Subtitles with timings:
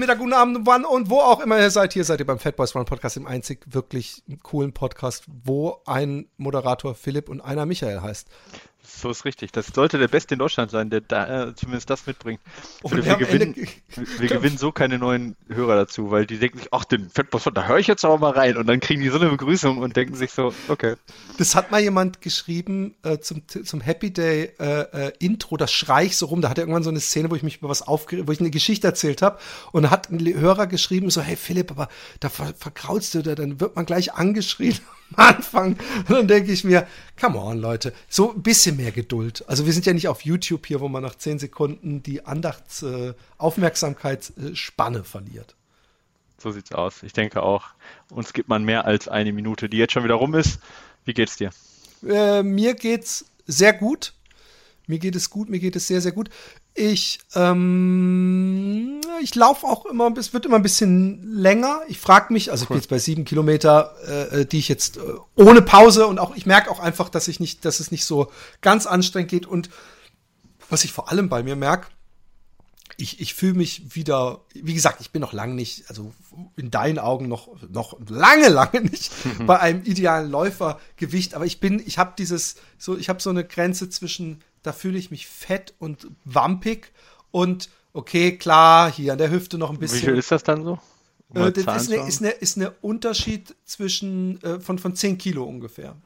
[0.00, 1.92] Mittag, guten Abend, wann und wo auch immer ihr seid.
[1.92, 6.26] Hier seid ihr beim Fat Boys Run Podcast, dem einzig wirklich coolen Podcast, wo ein
[6.38, 8.26] Moderator Philipp und einer Michael heißt.
[8.82, 9.52] So ist richtig.
[9.52, 12.40] Das sollte der Beste in Deutschland sein, der da äh, zumindest das mitbringt.
[12.82, 13.54] Und wir, wir gewinnen,
[13.94, 17.66] wir gewinnen so keine neuen Hörer dazu, weil die denken sich, ach, den Fettboss, da
[17.66, 18.56] höre ich jetzt aber mal rein.
[18.56, 20.96] Und dann kriegen die so eine Begrüßung und denken sich so, okay.
[21.38, 26.06] Das hat mal jemand geschrieben äh, zum, zum Happy Day äh, äh, Intro, das schrei
[26.06, 26.40] ich so rum.
[26.40, 28.40] Da hat er irgendwann so eine Szene, wo ich mich über was aufgeregt, wo ich
[28.40, 29.38] eine Geschichte erzählt habe.
[29.72, 31.88] Und da hat ein Hörer geschrieben, so, hey Philipp, aber
[32.20, 34.78] da ver verkraulst du da, dann wird man gleich angeschrien
[35.16, 35.76] Anfang.
[36.08, 36.86] Und dann denke ich mir,
[37.20, 39.44] come on, Leute, so ein bisschen mehr Geduld.
[39.48, 42.82] Also wir sind ja nicht auf YouTube hier, wo man nach zehn Sekunden die Andachts-,
[42.82, 45.54] äh, Aufmerksamkeitsspanne verliert.
[46.38, 47.02] So sieht's aus.
[47.02, 47.66] Ich denke auch,
[48.08, 50.58] uns gibt man mehr als eine Minute, die jetzt schon wieder rum ist.
[51.04, 51.50] Wie geht's dir?
[52.06, 54.14] Äh, mir geht's sehr gut.
[54.86, 56.30] Mir geht es gut, mir geht es sehr, sehr gut.
[56.74, 61.80] Ich, ähm, ich laufe auch immer, es wird immer ein bisschen länger.
[61.88, 63.94] Ich frage mich, also ich bin jetzt bei sieben Kilometer,
[64.32, 65.00] äh, die ich jetzt äh,
[65.34, 68.30] ohne Pause und auch, ich merke auch einfach, dass ich nicht, dass es nicht so
[68.60, 69.46] ganz anstrengend geht.
[69.46, 69.68] Und
[70.68, 71.88] was ich vor allem bei mir merke,
[72.96, 76.12] ich, ich fühle mich wieder, wie gesagt, ich bin noch lange nicht, also
[76.56, 79.12] in deinen Augen noch, noch lange, lange nicht
[79.46, 83.44] bei einem idealen Läufergewicht, aber ich bin, ich habe dieses, so, ich habe so eine
[83.44, 86.92] Grenze zwischen da fühle ich mich fett und wampig
[87.30, 90.02] und okay, klar, hier an der Hüfte noch ein bisschen.
[90.02, 90.78] Wie viel ist das dann so?
[91.34, 95.44] Äh, das ist eine, ist, eine, ist eine Unterschied zwischen äh, von, von 10 Kilo
[95.44, 95.96] ungefähr.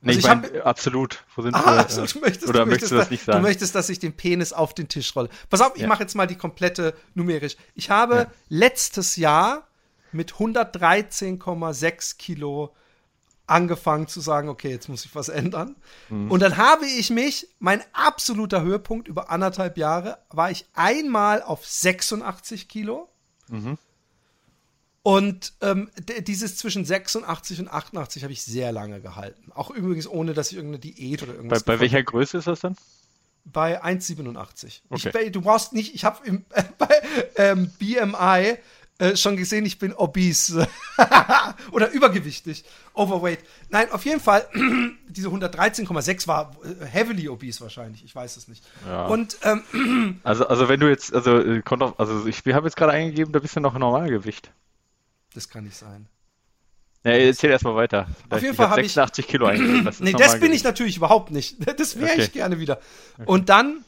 [0.00, 1.24] Nee, also ich, ich mein, hab, absolut.
[1.34, 1.84] Wo sind ah, wir?
[1.84, 3.38] Also, du möchtest, oder du möchtest, möchtest du das nicht sagen?
[3.38, 5.28] Du möchtest, dass ich den Penis auf den Tisch rolle.
[5.50, 5.88] Pass auf, ich ja.
[5.88, 7.56] mache jetzt mal die komplette numerisch.
[7.74, 8.26] Ich habe ja.
[8.48, 9.66] letztes Jahr
[10.12, 12.74] mit 113,6 Kilo
[13.48, 15.76] angefangen zu sagen, okay, jetzt muss ich was ändern.
[16.08, 16.30] Mhm.
[16.30, 21.66] Und dann habe ich mich, mein absoluter Höhepunkt über anderthalb Jahre, war ich einmal auf
[21.66, 23.08] 86 Kilo.
[23.48, 23.78] Mhm.
[25.02, 29.50] Und ähm, dieses zwischen 86 und 88 habe ich sehr lange gehalten.
[29.54, 31.62] Auch übrigens ohne, dass ich irgendeine Diät oder irgendwas.
[31.62, 32.76] Bei, bei welcher Größe ist das dann?
[33.44, 34.82] Bei 1,87.
[34.90, 35.30] Okay.
[35.30, 36.40] du brauchst nicht, ich habe äh,
[36.78, 36.88] bei
[37.36, 38.58] ähm, BMI
[38.98, 40.66] äh, schon gesehen, ich bin obese
[41.70, 42.64] oder übergewichtig,
[42.94, 43.38] overweight.
[43.70, 44.46] Nein, auf jeden Fall,
[45.08, 48.64] diese 113,6 war äh, heavily obese wahrscheinlich, ich weiß es nicht.
[48.86, 49.06] Ja.
[49.06, 51.62] Und ähm, also, also wenn du jetzt, also, äh,
[51.96, 54.50] also ich habe jetzt gerade eingegeben, da bist du noch Normalgewicht.
[55.32, 56.08] Das kann nicht sein.
[57.04, 58.08] Ja, erzähl erstmal weiter.
[58.28, 59.84] Auf jeden Fall habe ich 86 Kilo eingegeben.
[59.84, 61.56] Das nee, das bin ich natürlich überhaupt nicht.
[61.78, 62.22] Das wäre okay.
[62.22, 62.80] ich gerne wieder.
[63.14, 63.26] Okay.
[63.26, 63.84] Und dann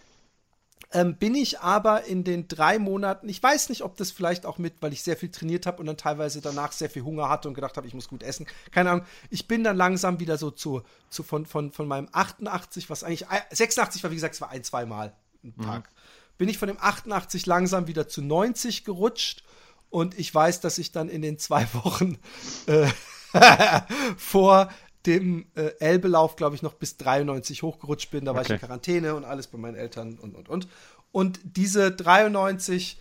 [0.93, 4.59] ähm, bin ich aber in den drei Monaten, ich weiß nicht, ob das vielleicht auch
[4.59, 7.47] mit, weil ich sehr viel trainiert habe und dann teilweise danach sehr viel Hunger hatte
[7.47, 8.47] und gedacht habe, ich muss gut essen.
[8.73, 9.07] Keine Ahnung.
[9.31, 13.27] Ich bin dann langsam wieder so zu, zu von, von, von meinem 88, was eigentlich,
[13.53, 15.15] 86 war, wie gesagt, es war ein, zweimal
[15.45, 15.63] ein mhm.
[15.63, 15.85] Tag.
[15.85, 15.95] Mhm.
[16.39, 19.45] Bin ich von dem 88 langsam wieder zu 90 gerutscht
[19.91, 22.19] und ich weiß, dass ich dann in den zwei Wochen
[22.67, 22.89] äh,
[24.17, 24.71] vor
[25.07, 28.25] dem äh, Elbelauf, glaube ich, noch bis 93 hochgerutscht bin.
[28.25, 30.69] Da war ich in Quarantäne und alles bei meinen Eltern und, und, und.
[31.13, 33.01] Und diese 93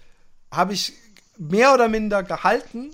[0.51, 0.93] habe ich
[1.37, 2.91] mehr oder minder gehalten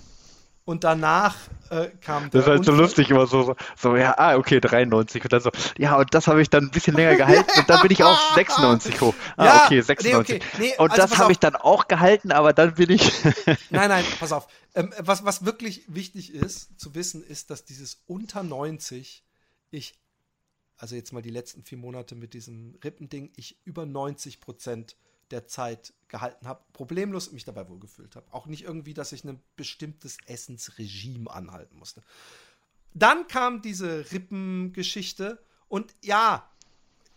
[0.65, 1.35] und danach
[1.69, 5.23] äh, kam Das ist halt so lustig immer so, so, so, ja, ah, okay, 93
[5.23, 7.81] und dann so, ja, und das habe ich dann ein bisschen länger gehalten und dann
[7.81, 9.13] bin ich auf 96 hoch.
[9.37, 10.03] Ah, ja, okay, 96.
[10.03, 10.45] Nee, okay.
[10.59, 13.11] Nee, und also das habe ich dann auch gehalten, aber dann bin ich.
[13.69, 14.47] nein, nein, pass auf.
[14.73, 19.23] Ähm, was, was wirklich wichtig ist zu wissen, ist, dass dieses unter 90
[19.71, 19.99] ich,
[20.77, 24.97] also jetzt mal die letzten vier Monate mit diesem Rippending, ich über 90 Prozent
[25.31, 28.31] der Zeit gehalten habe, problemlos mich dabei wohlgefühlt habe.
[28.31, 32.03] Auch nicht irgendwie, dass ich ein bestimmtes Essensregime anhalten musste.
[32.93, 36.49] Dann kam diese Rippengeschichte und ja,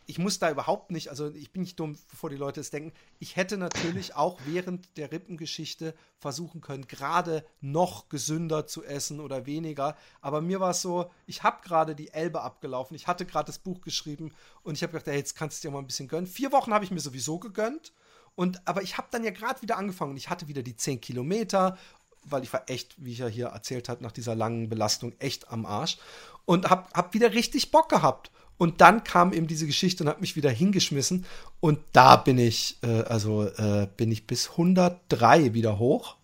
[0.08, 2.92] ich muss da überhaupt nicht, also ich bin nicht dumm, bevor die Leute es denken.
[3.18, 9.44] Ich hätte natürlich auch während der Rippengeschichte versuchen können, gerade noch gesünder zu essen oder
[9.44, 9.98] weniger.
[10.22, 13.58] Aber mir war es so, ich habe gerade die Elbe abgelaufen, ich hatte gerade das
[13.58, 14.32] Buch geschrieben
[14.62, 16.26] und ich habe gedacht, hey, jetzt kannst du dir mal ein bisschen gönnen.
[16.26, 17.92] Vier Wochen habe ich mir sowieso gegönnt.
[18.34, 21.02] Und, aber ich habe dann ja gerade wieder angefangen und ich hatte wieder die 10
[21.02, 21.76] Kilometer,
[22.24, 25.50] weil ich war echt, wie ich ja hier erzählt habe, nach dieser langen Belastung echt
[25.50, 25.98] am Arsch
[26.46, 28.30] und habe hab wieder richtig Bock gehabt.
[28.58, 31.24] Und dann kam eben diese Geschichte und hat mich wieder hingeschmissen.
[31.60, 36.18] Und da bin ich, äh, also äh, bin ich bis 103 wieder hoch.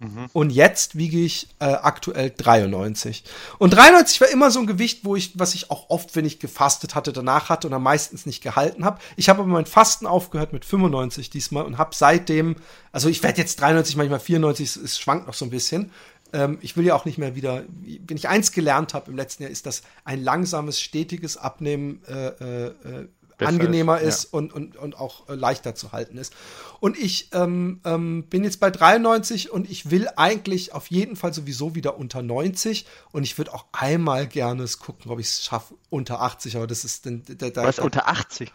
[0.00, 0.26] Mhm.
[0.32, 3.24] Und jetzt wiege ich äh, aktuell 93.
[3.58, 6.40] Und 93 war immer so ein Gewicht, wo ich, was ich auch oft, wenn ich
[6.40, 8.98] gefastet hatte, danach hatte und dann meistens nicht gehalten habe.
[9.16, 12.56] Ich habe aber mein Fasten aufgehört mit 95 diesmal und habe seitdem,
[12.92, 15.90] also ich werde jetzt 93, manchmal 94, es, es schwankt noch so ein bisschen.
[16.34, 17.62] Ähm, ich will ja auch nicht mehr wieder,
[18.06, 22.28] wenn ich eins gelernt habe im letzten Jahr, ist, dass ein langsames, stetiges Abnehmen äh,
[22.28, 23.08] äh, äh
[23.38, 24.38] angenehmer ist, ist ja.
[24.38, 26.32] und, und, und auch äh, leichter zu halten ist.
[26.80, 31.34] Und ich ähm, ähm, bin jetzt bei 93 und ich will eigentlich auf jeden Fall
[31.34, 35.74] sowieso wieder unter 90 und ich würde auch einmal gerne gucken, ob ich es schaffe
[35.90, 37.22] unter 80, aber das ist dann.
[37.56, 38.52] Was, unter 80?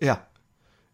[0.00, 0.26] Ja.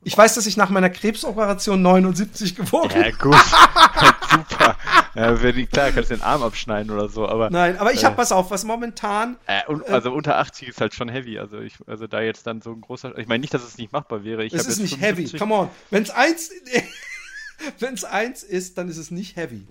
[0.04, 3.00] Ich weiß, dass ich nach meiner Krebsoperation 79 gewogen habe.
[3.00, 3.34] Ja, gut.
[4.30, 4.76] Super.
[5.14, 7.50] Ja, wenn die, klar, kannst du den Arm abschneiden oder so, aber.
[7.50, 9.36] Nein, aber ich äh, habe was auf, was momentan.
[9.46, 11.38] Äh, und, äh, also unter 80 ist halt schon heavy.
[11.38, 13.16] Also, ich, also da jetzt dann so ein großer.
[13.18, 14.44] Ich meine nicht, dass es nicht machbar wäre.
[14.44, 15.32] Ich es ist nicht 75.
[15.32, 15.38] heavy.
[15.38, 15.70] Come on.
[15.90, 16.50] Wenn es eins,
[17.78, 19.66] wenn's eins ist, dann ist es nicht heavy.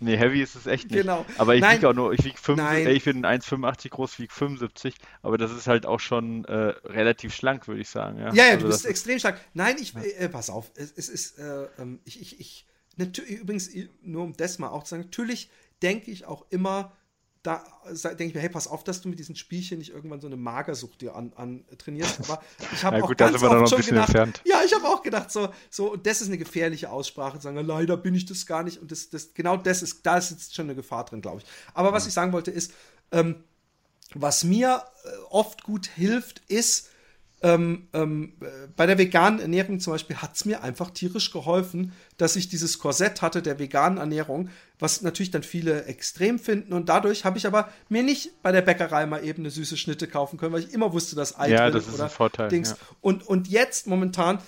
[0.00, 1.00] Nee, heavy ist es echt nicht.
[1.00, 1.24] Genau.
[1.38, 5.38] Aber ich wiege auch nur, ich wiege 75, ich bin 1,85 groß, wiege 75, aber
[5.38, 8.18] das ist halt auch schon äh, relativ schlank, würde ich sagen.
[8.18, 9.40] Ja, ja, ja also du bist extrem schlank.
[9.54, 13.70] Nein, ich, äh, pass auf, es, es ist, äh, ähm, ich, ich, ich, übrigens,
[14.02, 15.50] nur um das mal auch zu sagen, natürlich
[15.82, 16.92] denke ich auch immer,
[17.44, 17.62] da
[17.92, 20.36] denke ich mir, hey, pass auf, dass du mit diesen Spielchen nicht irgendwann so eine
[20.36, 22.20] Magersucht dir an, an trainierst.
[22.20, 22.42] Aber
[22.72, 24.40] ich habe auch gut, ganz oft schon gedacht, entfernt.
[24.46, 27.58] ja, ich habe auch gedacht, so, so, und das ist eine gefährliche Aussprache, zu sagen,
[27.58, 28.80] leider bin ich das gar nicht.
[28.80, 31.46] Und das, das, genau das ist, da ist jetzt schon eine Gefahr drin, glaube ich.
[31.74, 32.72] Aber was ich sagen wollte ist,
[33.12, 33.44] ähm,
[34.14, 36.88] was mir äh, oft gut hilft, ist,
[37.42, 38.32] ähm, ähm,
[38.74, 42.78] bei der veganen Ernährung zum Beispiel hat es mir einfach tierisch geholfen, dass ich dieses
[42.78, 44.48] Korsett hatte der veganen Ernährung,
[44.78, 46.72] was natürlich dann viele extrem finden.
[46.72, 50.08] Und dadurch habe ich aber mir nicht bei der Bäckerei mal eben eine süße Schnitte
[50.08, 52.70] kaufen können, weil ich immer wusste, dass Ei ja, das ist oder ein Vorteil, Dings.
[52.70, 52.76] Ja.
[53.02, 54.38] Und, und jetzt momentan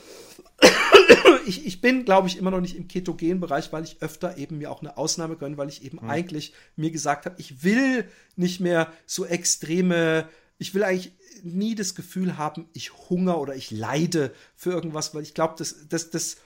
[1.46, 4.70] ich, ich bin, glaube ich, immer noch nicht im Ketogen-Bereich, weil ich öfter eben mir
[4.70, 6.10] auch eine Ausnahme gönne, weil ich eben mhm.
[6.10, 10.28] eigentlich mir gesagt habe, ich will nicht mehr so extreme,
[10.58, 11.12] ich will eigentlich
[11.42, 15.88] nie das Gefühl haben, ich hunger oder ich leide für irgendwas, weil ich glaube, das,
[15.88, 16.36] das, das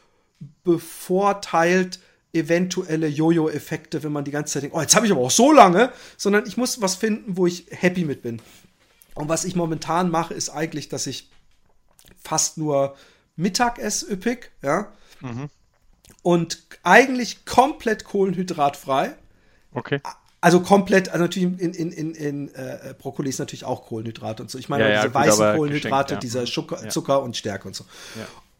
[0.64, 2.00] bevorteilt
[2.32, 5.52] eventuelle Jojo-Effekte, wenn man die ganze Zeit denkt, oh, jetzt habe ich aber auch so
[5.52, 8.40] lange, sondern ich muss was finden, wo ich happy mit bin.
[9.14, 11.30] Und was ich momentan mache, ist eigentlich, dass ich
[12.22, 12.96] fast nur
[13.36, 14.92] Mittag esse üppig, ja.
[15.20, 15.50] Mhm.
[16.22, 19.16] Und eigentlich komplett kohlenhydratfrei.
[19.72, 20.00] Okay.
[20.42, 24.50] Also komplett, also natürlich in, in, in, in äh, Brokkoli ist natürlich auch Kohlenhydrate und
[24.50, 24.58] so.
[24.58, 26.20] Ich meine, ja, ja, diese gut, weißen Kohlenhydrate, ja.
[26.20, 27.84] dieser Zucker, Zucker, und Stärke und so.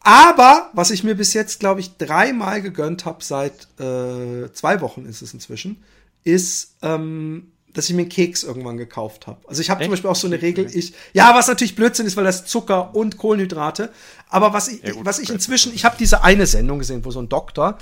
[0.01, 5.07] Aber, was ich mir bis jetzt, glaube ich, dreimal gegönnt habe, seit äh, zwei Wochen
[5.07, 5.83] ist es inzwischen,
[6.25, 9.39] ist, ähm, dass ich mir einen Keks irgendwann gekauft habe.
[9.47, 12.17] Also ich habe zum Beispiel auch so eine Regel, ich, ja, was natürlich Blödsinn ist,
[12.17, 13.91] weil das Zucker und Kohlenhydrate,
[14.29, 17.21] aber was ich, gut, was ich inzwischen, ich habe diese eine Sendung gesehen, wo so
[17.21, 17.79] ein Doktor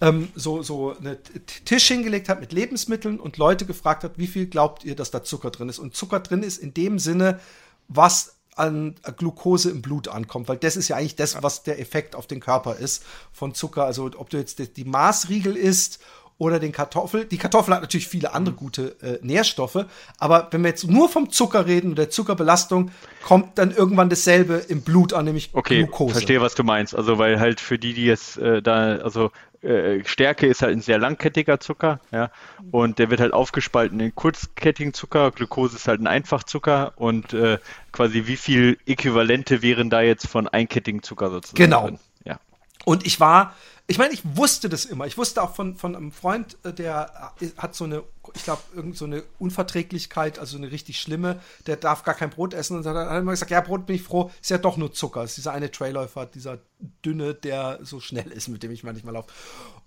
[0.00, 1.16] ähm, so, so einen
[1.64, 5.22] Tisch hingelegt hat mit Lebensmitteln und Leute gefragt hat, wie viel glaubt ihr, dass da
[5.22, 5.78] Zucker drin ist?
[5.78, 7.40] Und Zucker drin ist in dem Sinne,
[7.88, 12.16] was an Glucose im Blut ankommt, weil das ist ja eigentlich das, was der Effekt
[12.16, 13.84] auf den Körper ist von Zucker.
[13.84, 16.00] Also ob du jetzt die, die Maßriegel isst
[16.38, 17.24] oder den Kartoffel.
[17.24, 18.58] Die Kartoffel hat natürlich viele andere mhm.
[18.58, 19.86] gute äh, Nährstoffe,
[20.18, 22.90] aber wenn wir jetzt nur vom Zucker reden und der Zuckerbelastung,
[23.24, 26.12] kommt dann irgendwann dasselbe im Blut an, nämlich okay, Glucose.
[26.12, 26.94] verstehe, was du meinst.
[26.94, 29.30] Also weil halt für die, die jetzt äh, da, also
[29.62, 32.30] äh, Stärke ist halt ein sehr langkettiger Zucker, ja,
[32.70, 37.58] und der wird halt aufgespalten in kurzkettigen Zucker, Glucose ist halt ein Einfachzucker und äh,
[37.92, 41.84] quasi wie viel Äquivalente wären da jetzt von einkettigen Zucker sozusagen genau.
[41.84, 41.98] drin?
[42.24, 42.38] Ja.
[42.84, 43.54] Und ich war
[43.88, 45.06] ich meine, ich wusste das immer.
[45.06, 48.02] Ich wusste auch von, von einem Freund, äh, der äh, hat so eine,
[48.34, 52.52] ich glaube, irgend so eine Unverträglichkeit, also eine richtig schlimme, der darf gar kein Brot
[52.52, 52.76] essen.
[52.76, 54.92] Und dann hat er immer gesagt, ja, Brot bin ich froh, ist ja doch nur
[54.92, 55.22] Zucker.
[55.22, 56.58] Ist dieser eine Trailäufer, dieser
[57.04, 59.30] dünne, der so schnell ist, mit dem ich manchmal laufe.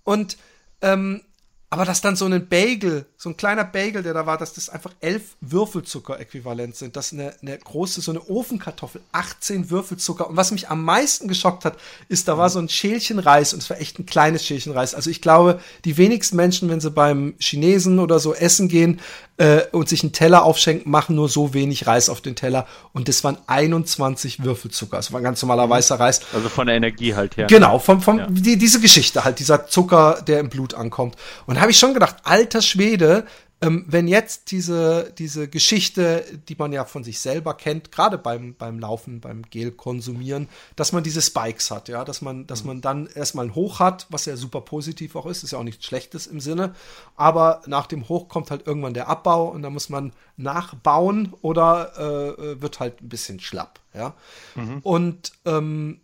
[0.03, 0.37] Und
[0.81, 1.21] ähm,
[1.71, 4.69] aber dass dann so ein Bagel, so ein kleiner Bagel, der da war, dass das
[4.69, 6.95] einfach elf Würfelzucker-Äquivalent sind.
[6.95, 10.27] Dass eine, eine große, so eine Ofenkartoffel, 18 Würfelzucker.
[10.27, 13.61] Und was mich am meisten geschockt hat, ist, da war so ein Schälchen Reis und
[13.61, 14.95] es war echt ein kleines Schälchen Reis.
[14.95, 18.99] Also ich glaube, die wenigsten Menschen, wenn sie beim Chinesen oder so essen gehen,
[19.39, 22.67] äh, und sich einen Teller aufschenken, machen nur so wenig Reis auf den Teller.
[22.91, 24.97] Und das waren 21 Würfelzucker.
[24.97, 25.71] Das war ein ganz normaler mhm.
[25.71, 26.21] weißer Reis.
[26.33, 27.47] Also von der Energie halt her.
[27.47, 28.27] Genau, vom, vom, ja.
[28.29, 31.15] die, diese Geschichte halt, dieser Zucker, der im Blut ankommt.
[31.45, 33.25] Und da habe ich schon gedacht, alter Schwede,
[33.59, 38.55] ähm, wenn jetzt diese, diese Geschichte, die man ja von sich selber kennt, gerade beim,
[38.55, 40.47] beim Laufen, beim Gel konsumieren,
[40.77, 42.67] dass man diese Spikes hat, ja, dass man, dass mhm.
[42.67, 45.63] man dann erstmal ein Hoch hat, was ja super positiv auch ist, ist ja auch
[45.63, 46.73] nichts Schlechtes im Sinne,
[47.17, 51.91] aber nach dem Hoch kommt halt irgendwann der Abbau und da muss man nachbauen oder
[51.97, 54.13] äh, äh wird halt ein bisschen schlapp, ja.
[54.55, 54.79] Mhm.
[54.81, 55.99] Und ähm,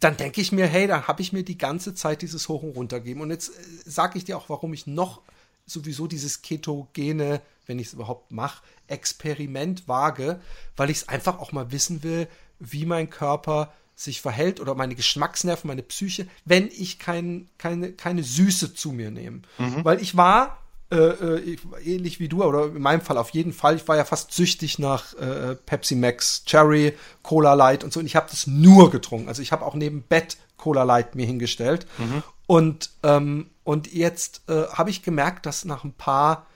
[0.00, 2.76] dann denke ich mir, hey, dann habe ich mir die ganze Zeit dieses Hoch und
[2.76, 3.20] Runter gegeben.
[3.20, 3.52] Und jetzt äh,
[3.84, 5.20] sage ich dir auch, warum ich noch
[5.66, 10.40] sowieso dieses ketogene, wenn ich es überhaupt mache, Experiment wage,
[10.76, 12.26] weil ich es einfach auch mal wissen will,
[12.58, 18.22] wie mein Körper sich verhält oder meine Geschmacksnerven, meine Psyche, wenn ich kein, keine, keine
[18.22, 19.42] Süße zu mir nehme.
[19.58, 19.84] Mhm.
[19.84, 20.58] Weil ich war,
[20.90, 24.04] äh, äh, ähnlich wie du, oder in meinem Fall auf jeden Fall, ich war ja
[24.04, 28.00] fast süchtig nach äh, Pepsi Max, Cherry, Cola Light und so.
[28.00, 29.28] Und ich habe das nur getrunken.
[29.28, 31.86] Also ich habe auch neben Bett Cola Light mir hingestellt.
[31.98, 32.22] Mhm.
[32.46, 36.46] Und, ähm, und jetzt äh, habe ich gemerkt, dass nach ein paar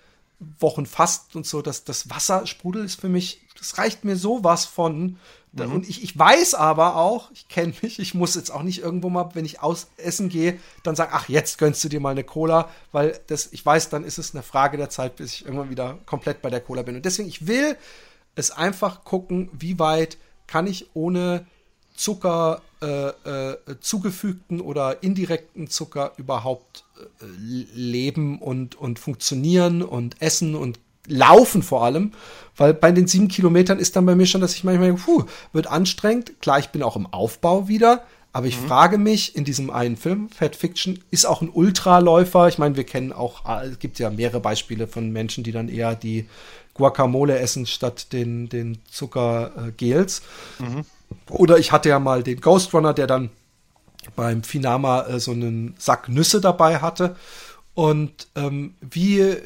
[0.59, 5.19] Wochen Fast und so, dass das Wassersprudel ist für mich, das reicht mir sowas von.
[5.55, 5.73] Mhm.
[5.73, 9.11] Und ich, ich weiß aber auch, ich kenne mich, ich muss jetzt auch nicht irgendwo
[9.11, 12.25] mal, wenn ich aus essen gehe, dann sagen, ach, jetzt gönnst du dir mal eine
[12.25, 15.71] Cola, weil das, ich weiß, dann ist es eine Frage der Zeit, bis ich irgendwann
[15.71, 16.97] wieder komplett bei der Cola bin.
[16.97, 17.77] Und deswegen, ich will
[18.35, 21.47] es einfach gucken, wie weit kann ich ohne
[21.95, 30.57] Zucker äh, äh, zugefügten oder indirekten Zucker überhaupt äh, leben und, und funktionieren und essen
[30.57, 32.13] und laufen vor allem.
[32.57, 35.67] Weil bei den sieben Kilometern ist dann bei mir schon, dass ich manchmal, puh, wird
[35.67, 36.41] anstrengend.
[36.41, 38.05] Klar, ich bin auch im Aufbau wieder.
[38.33, 38.67] Aber ich mhm.
[38.67, 42.49] frage mich in diesem einen Film, Fat Fiction, ist auch ein Ultraläufer.
[42.49, 45.69] Ich meine, wir kennen auch, ah, es gibt ja mehrere Beispiele von Menschen, die dann
[45.69, 46.27] eher die
[46.75, 50.23] Guacamole essen statt den, den Zuckergels.
[50.59, 50.85] Mhm.
[51.31, 53.31] Oder ich hatte ja mal den Ghost Runner, der dann
[54.17, 57.17] beim Finama äh, so einen Sack Nüsse dabei hatte.
[57.75, 59.37] Und ähm, wie,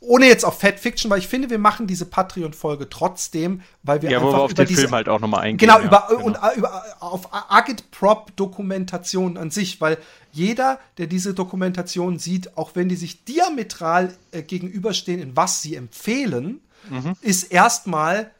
[0.00, 4.10] ohne jetzt auf Fat Fiction, weil ich finde, wir machen diese Patreon-Folge trotzdem, weil wir
[4.10, 5.68] ja, einfach wo wir auf über den diese, Film halt auch nochmal eingehen.
[5.68, 6.24] Genau, über, ja, genau.
[6.24, 9.98] und äh, über, auf Agit-Prop-Dokumentation an sich, weil
[10.32, 15.74] jeder, der diese Dokumentation sieht, auch wenn die sich diametral äh, gegenüberstehen, in was sie
[15.74, 17.14] empfehlen, mhm.
[17.20, 18.30] ist erstmal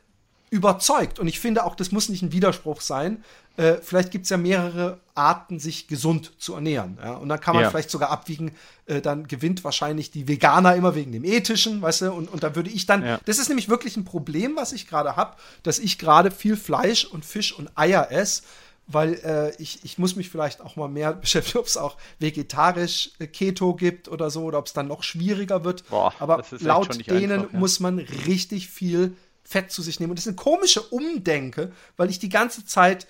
[0.48, 1.18] überzeugt.
[1.18, 3.22] Und ich finde auch, das muss nicht ein Widerspruch sein.
[3.56, 6.98] Äh, vielleicht gibt es ja mehrere Arten, sich gesund zu ernähren.
[7.02, 7.14] Ja?
[7.14, 7.70] Und dann kann man ja.
[7.70, 8.52] vielleicht sogar abwiegen,
[8.86, 12.56] äh, dann gewinnt wahrscheinlich die Veganer immer wegen dem Ethischen, weißt du, und, und da
[12.56, 13.20] würde ich dann, ja.
[13.24, 17.04] das ist nämlich wirklich ein Problem, was ich gerade habe, dass ich gerade viel Fleisch
[17.04, 18.42] und Fisch und Eier esse,
[18.86, 23.10] weil äh, ich, ich muss mich vielleicht auch mal mehr beschäftigen, ob es auch vegetarisch
[23.18, 25.88] äh, Keto gibt oder so, oder ob es dann noch schwieriger wird.
[25.88, 30.10] Boah, Aber laut denen einfach, muss man richtig viel Fett zu sich nehmen.
[30.10, 33.06] Und das ist eine komische Umdenke, weil ich die ganze Zeit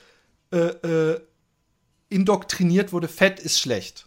[0.53, 1.21] äh, äh,
[2.09, 4.07] indoktriniert wurde, Fett ist schlecht.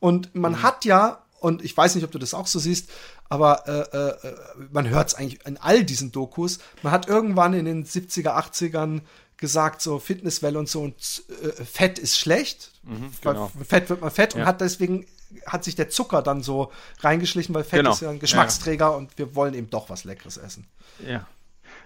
[0.00, 0.62] Und man mhm.
[0.62, 2.90] hat ja, und ich weiß nicht, ob du das auch so siehst,
[3.28, 4.36] aber äh, äh, äh
[4.70, 9.02] man hört es eigentlich in all diesen Dokus, man hat irgendwann in den 70er, 80ern
[9.36, 10.94] gesagt, so Fitnesswelle und so, und
[11.42, 12.72] äh, Fett ist schlecht.
[12.84, 13.50] Mhm, genau.
[13.66, 14.40] Fett wird man fett ja.
[14.40, 15.06] und hat deswegen
[15.46, 17.92] hat sich der Zucker dann so reingeschlichen, weil Fett genau.
[17.92, 18.90] ist ja ein Geschmacksträger ja.
[18.90, 20.66] und wir wollen eben doch was Leckeres essen.
[21.06, 21.26] Ja.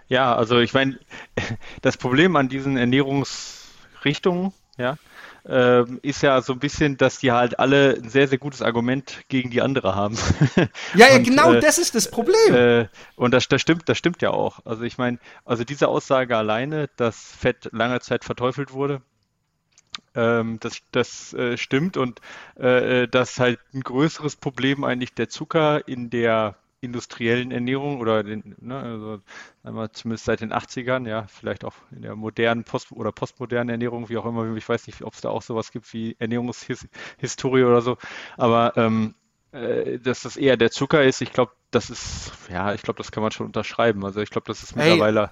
[0.08, 0.98] Ja, also ich meine,
[1.82, 2.76] das Problem an diesen
[3.97, 4.97] Ernährungsrichtungen, ja,
[5.49, 9.25] äh, ist ja so ein bisschen, dass die halt alle ein sehr, sehr gutes Argument
[9.29, 10.17] gegen die andere haben.
[10.95, 12.55] Ja, ja, und, genau äh, das ist das Problem.
[12.55, 14.61] Äh, und das, das stimmt, das stimmt ja auch.
[14.67, 19.00] Also ich meine, also diese Aussage alleine, dass Fett lange Zeit verteufelt wurde,
[20.15, 22.21] ähm, das, das äh, stimmt und
[22.59, 28.23] äh, äh, dass halt ein größeres Problem eigentlich der Zucker in der industriellen Ernährung oder
[28.23, 29.21] den, ne, also
[29.62, 34.09] einmal zumindest seit den 80ern, ja, vielleicht auch in der modernen Post- oder postmodernen Ernährung,
[34.09, 37.80] wie auch immer, ich weiß nicht, ob es da auch sowas gibt wie Ernährungshistorie oder
[37.80, 37.97] so,
[38.37, 39.14] aber ähm,
[39.52, 43.11] äh, dass das eher der Zucker ist, ich glaube, das ist, ja, ich glaube, das
[43.11, 44.04] kann man schon unterschreiben.
[44.04, 45.30] Also ich glaube, das ist mittlerweile.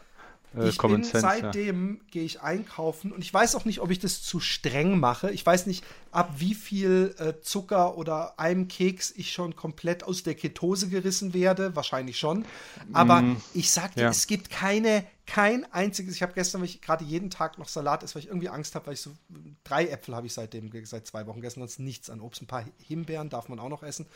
[0.56, 2.00] Äh, ich bin Sense, seitdem ja.
[2.10, 5.30] gehe ich einkaufen und ich weiß auch nicht, ob ich das zu streng mache.
[5.30, 10.22] Ich weiß nicht, ab wie viel äh, Zucker oder einem Keks ich schon komplett aus
[10.22, 11.74] der Ketose gerissen werde.
[11.74, 12.44] Wahrscheinlich schon.
[12.92, 14.10] Aber mm, ich sag dir, ja.
[14.10, 16.14] es gibt keine, kein einziges.
[16.14, 18.74] Ich habe gestern, weil ich gerade jeden Tag noch Salat esse, weil ich irgendwie Angst
[18.74, 19.10] habe, weil ich so
[19.64, 22.42] drei Äpfel habe ich seitdem seit zwei Wochen gegessen, sonst nichts an Obst.
[22.42, 24.06] Ein paar Himbeeren darf man auch noch essen.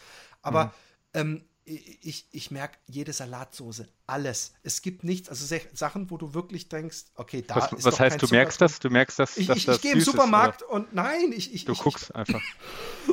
[0.43, 0.71] Aber mm.
[1.15, 4.55] ähm, ich, ich merke jede Salatsoße, alles.
[4.63, 8.17] Es gibt nichts, also Sachen, wo du wirklich denkst, okay, da was, ist Was heißt,
[8.17, 8.79] du Zucker merkst das?
[8.79, 9.37] Du merkst das?
[9.37, 11.55] Ich, dass ich, das ich gehe im Supermarkt ist, und nein, ich.
[11.55, 12.41] ich du ich, guckst einfach.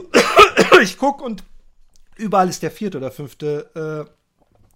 [0.82, 1.44] ich gucke und
[2.16, 4.08] überall ist der vierte oder fünfte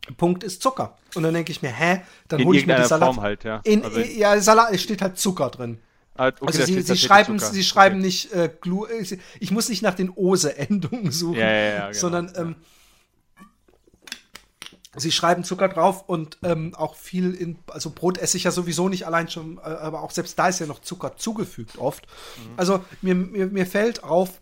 [0.09, 0.98] äh, Punkt ist Zucker.
[1.15, 3.13] Und dann denke ich mir, hä, dann hole ich mir die Salat.
[3.13, 3.62] Form halt, ja.
[3.63, 5.79] In, also, ja, Salat, es steht halt Zucker drin.
[6.15, 8.05] Ah, okay, also sie, sie schreiben, sie schreiben okay.
[8.05, 8.86] nicht äh, Glu
[9.39, 11.93] ich muss nicht nach den Ose-Endungen suchen, ja, ja, ja, genau.
[11.93, 12.55] sondern ähm,
[15.00, 18.89] Sie schreiben Zucker drauf und ähm, auch viel in, also Brot esse ich ja sowieso
[18.89, 22.08] nicht allein schon, äh, aber auch selbst da ist ja noch Zucker zugefügt oft.
[22.38, 22.53] Mhm.
[22.58, 24.41] Also mir, mir, mir fällt auf,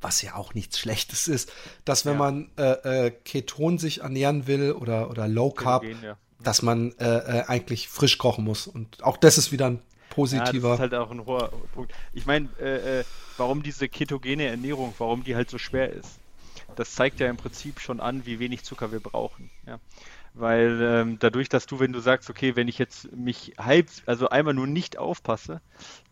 [0.00, 1.52] was ja auch nichts Schlechtes ist,
[1.84, 2.18] dass wenn ja.
[2.18, 6.16] man äh, äh, Keton sich ernähren will oder, oder Low Carb, gehen, ja.
[6.42, 8.66] dass man äh, äh, eigentlich frisch kochen muss.
[8.66, 10.70] Und auch das ist wieder ein positiver.
[10.70, 11.92] Ja, das ist halt auch ein hoher Punkt.
[12.12, 13.04] Ich meine, äh, äh,
[13.36, 16.18] warum diese ketogene Ernährung, warum die halt so schwer ist,
[16.76, 19.50] das zeigt ja im Prinzip schon an, wie wenig Zucker wir brauchen.
[19.66, 19.78] Ja?
[20.34, 24.28] Weil ähm, dadurch, dass du, wenn du sagst, okay, wenn ich jetzt mich halb, also
[24.28, 25.62] einmal nur nicht aufpasse,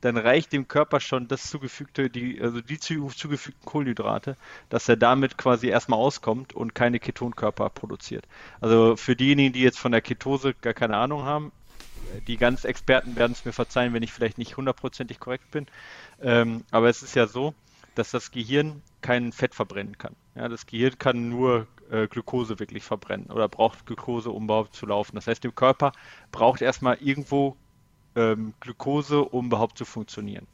[0.00, 4.36] dann reicht dem Körper schon das zugefügte, die, also die zugefügten Kohlenhydrate,
[4.70, 8.26] dass er damit quasi erstmal auskommt und keine Ketonkörper produziert.
[8.62, 11.52] Also für diejenigen, die jetzt von der Ketose gar keine Ahnung haben,
[12.26, 15.66] die ganz Experten werden es mir verzeihen, wenn ich vielleicht nicht hundertprozentig korrekt bin.
[16.22, 17.54] Ähm, aber es ist ja so,
[17.94, 20.16] dass das Gehirn kein Fett verbrennen kann.
[20.34, 24.86] Ja, das Gehirn kann nur äh, Glucose wirklich verbrennen oder braucht Glucose, um überhaupt zu
[24.86, 25.14] laufen.
[25.16, 25.92] Das heißt, der Körper
[26.32, 27.54] braucht erstmal irgendwo
[28.16, 30.46] ähm, Glucose, um überhaupt zu funktionieren.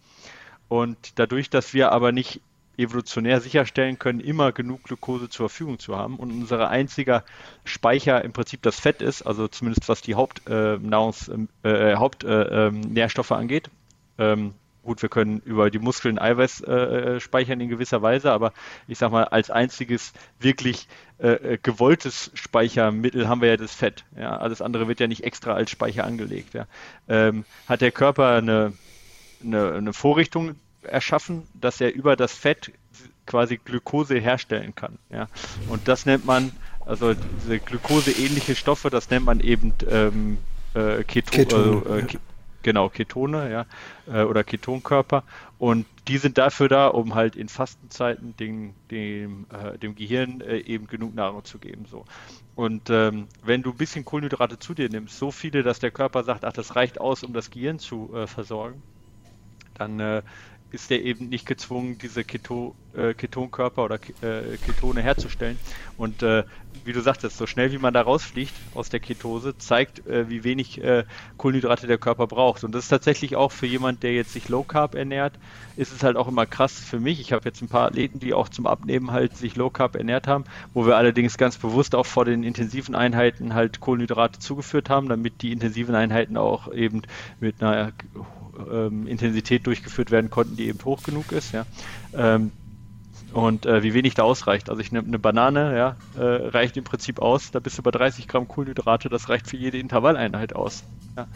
[0.69, 2.41] Und dadurch, dass wir aber nicht
[2.77, 7.23] evolutionär sicherstellen können, immer genug Glucose zur Verfügung zu haben und unser einziger
[7.65, 11.31] Speicher im Prinzip das Fett ist, also zumindest was die Hauptnahrungs,
[11.63, 13.71] äh, äh, Hauptnährstoffe äh, ähm, angeht,
[14.19, 18.53] ähm, Gut, wir können über die Muskeln Eiweiß äh, äh, speichern in gewisser Weise, aber
[18.89, 24.05] ich sag mal, als einziges wirklich äh, äh, gewolltes Speichermittel haben wir ja das Fett.
[24.17, 26.55] Ja, alles andere wird ja nicht extra als Speicher angelegt.
[26.55, 26.67] Ja.
[27.09, 28.73] Ähm, hat der Körper eine,
[29.45, 32.73] eine, eine Vorrichtung erschaffen, dass er über das Fett
[33.27, 34.99] quasi Glukose herstellen kann.
[35.11, 35.29] Ja.
[35.69, 36.53] Und das nennt man,
[36.87, 40.39] also diese Glukose-ähnliche Stoffe, das nennt man eben ähm,
[40.75, 42.19] äh, Keto, Ketone, also, äh.
[42.63, 43.67] Genau, Ketone, ja,
[44.07, 45.25] äh, oder Ketonkörper.
[45.59, 50.59] Und die sind dafür da, um halt in Fastenzeiten dem, dem, äh, dem Gehirn äh,
[50.59, 51.87] eben genug Nahrung zu geben.
[51.87, 52.05] So.
[52.55, 56.23] Und ähm, wenn du ein bisschen Kohlenhydrate zu dir nimmst, so viele, dass der Körper
[56.23, 58.83] sagt, ach, das reicht aus, um das Gehirn zu äh, versorgen,
[59.75, 60.23] dann äh,
[60.73, 65.59] ist er eben nicht gezwungen, diese Keto, äh, Ketonkörper oder äh, Ketone herzustellen.
[65.97, 66.45] Und äh,
[66.85, 70.45] wie du sagtest, so schnell wie man da rausfliegt aus der Ketose, zeigt, äh, wie
[70.45, 71.05] wenig äh,
[71.37, 72.65] Kohlenhydrate der Körper braucht.
[72.65, 75.35] Und das ist tatsächlich auch für jemand, der jetzt sich Low Carb ernährt,
[75.77, 77.21] ist es halt auch immer krass für mich.
[77.21, 80.27] Ich habe jetzt ein paar Athleten, die auch zum Abnehmen halt sich Low Carb ernährt
[80.27, 85.09] haben, wo wir allerdings ganz bewusst auch vor den intensiven Einheiten halt Kohlenhydrate zugeführt haben,
[85.09, 87.03] damit die intensiven Einheiten auch eben
[87.41, 87.93] mit einer
[88.73, 91.53] ähm, Intensität durchgeführt werden konnten, die eben hoch genug ist.
[91.53, 91.67] Ja.
[92.15, 92.53] Ähm,
[93.33, 94.71] und äh, wie wenig da ausreicht.
[94.71, 97.51] Also ich nehme eine Banane, ja, äh, reicht im Prinzip aus.
[97.51, 100.83] Da bist du bei 30 Gramm Kohlenhydrate, das reicht für jede Intervalleinheit aus.
[101.17, 101.29] Ja.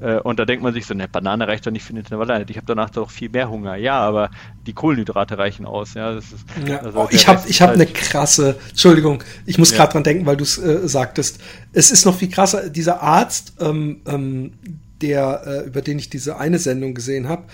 [0.00, 2.50] Äh, und da denkt man sich so, eine Banane reicht doch nicht für eine Intervalleinheit.
[2.50, 3.76] Ich habe danach doch viel mehr Hunger.
[3.76, 4.30] Ja, aber
[4.66, 5.94] die Kohlenhydrate reichen aus.
[5.94, 6.34] Ja, ist,
[6.66, 6.78] ja.
[6.78, 10.36] Also oh, ich habe ich hab eine krasse, Entschuldigung, ich muss gerade dran denken, weil
[10.36, 11.40] du es äh, sagtest.
[11.72, 12.70] Es ist noch viel krasser.
[12.70, 14.52] Dieser Arzt, ähm, ähm,
[15.02, 17.44] der, äh, über den ich diese eine Sendung gesehen habe,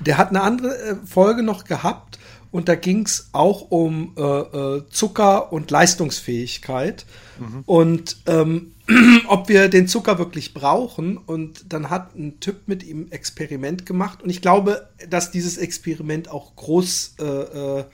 [0.00, 2.18] der hat eine andere äh, Folge noch gehabt
[2.50, 7.04] und da ging es auch um äh, Zucker und Leistungsfähigkeit
[7.38, 7.62] mhm.
[7.66, 8.72] und ähm,
[9.28, 11.16] ob wir den Zucker wirklich brauchen.
[11.16, 16.30] Und dann hat ein Typ mit ihm Experiment gemacht und ich glaube, dass dieses Experiment
[16.30, 17.84] auch groß äh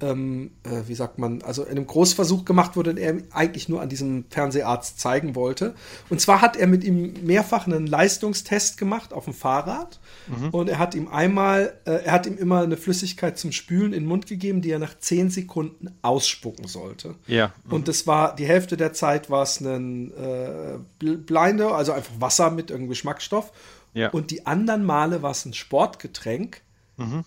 [0.00, 3.80] ähm, äh, wie sagt man, also in einem Großversuch gemacht wurde, den er eigentlich nur
[3.80, 5.74] an diesem Fernseharzt zeigen wollte.
[6.08, 10.00] Und zwar hat er mit ihm mehrfach einen Leistungstest gemacht auf dem Fahrrad.
[10.28, 10.50] Mhm.
[10.50, 14.02] Und er hat ihm einmal, äh, er hat ihm immer eine Flüssigkeit zum Spülen in
[14.02, 17.14] den Mund gegeben, die er nach zehn Sekunden ausspucken sollte.
[17.26, 17.52] Ja.
[17.64, 17.72] Mhm.
[17.72, 22.50] Und das war, die Hälfte der Zeit war es ein äh, Blinder, also einfach Wasser
[22.50, 23.52] mit irgendeinem Geschmacksstoff.
[23.92, 24.10] Ja.
[24.10, 26.62] Und die anderen Male war es ein Sportgetränk.
[26.96, 27.24] Mhm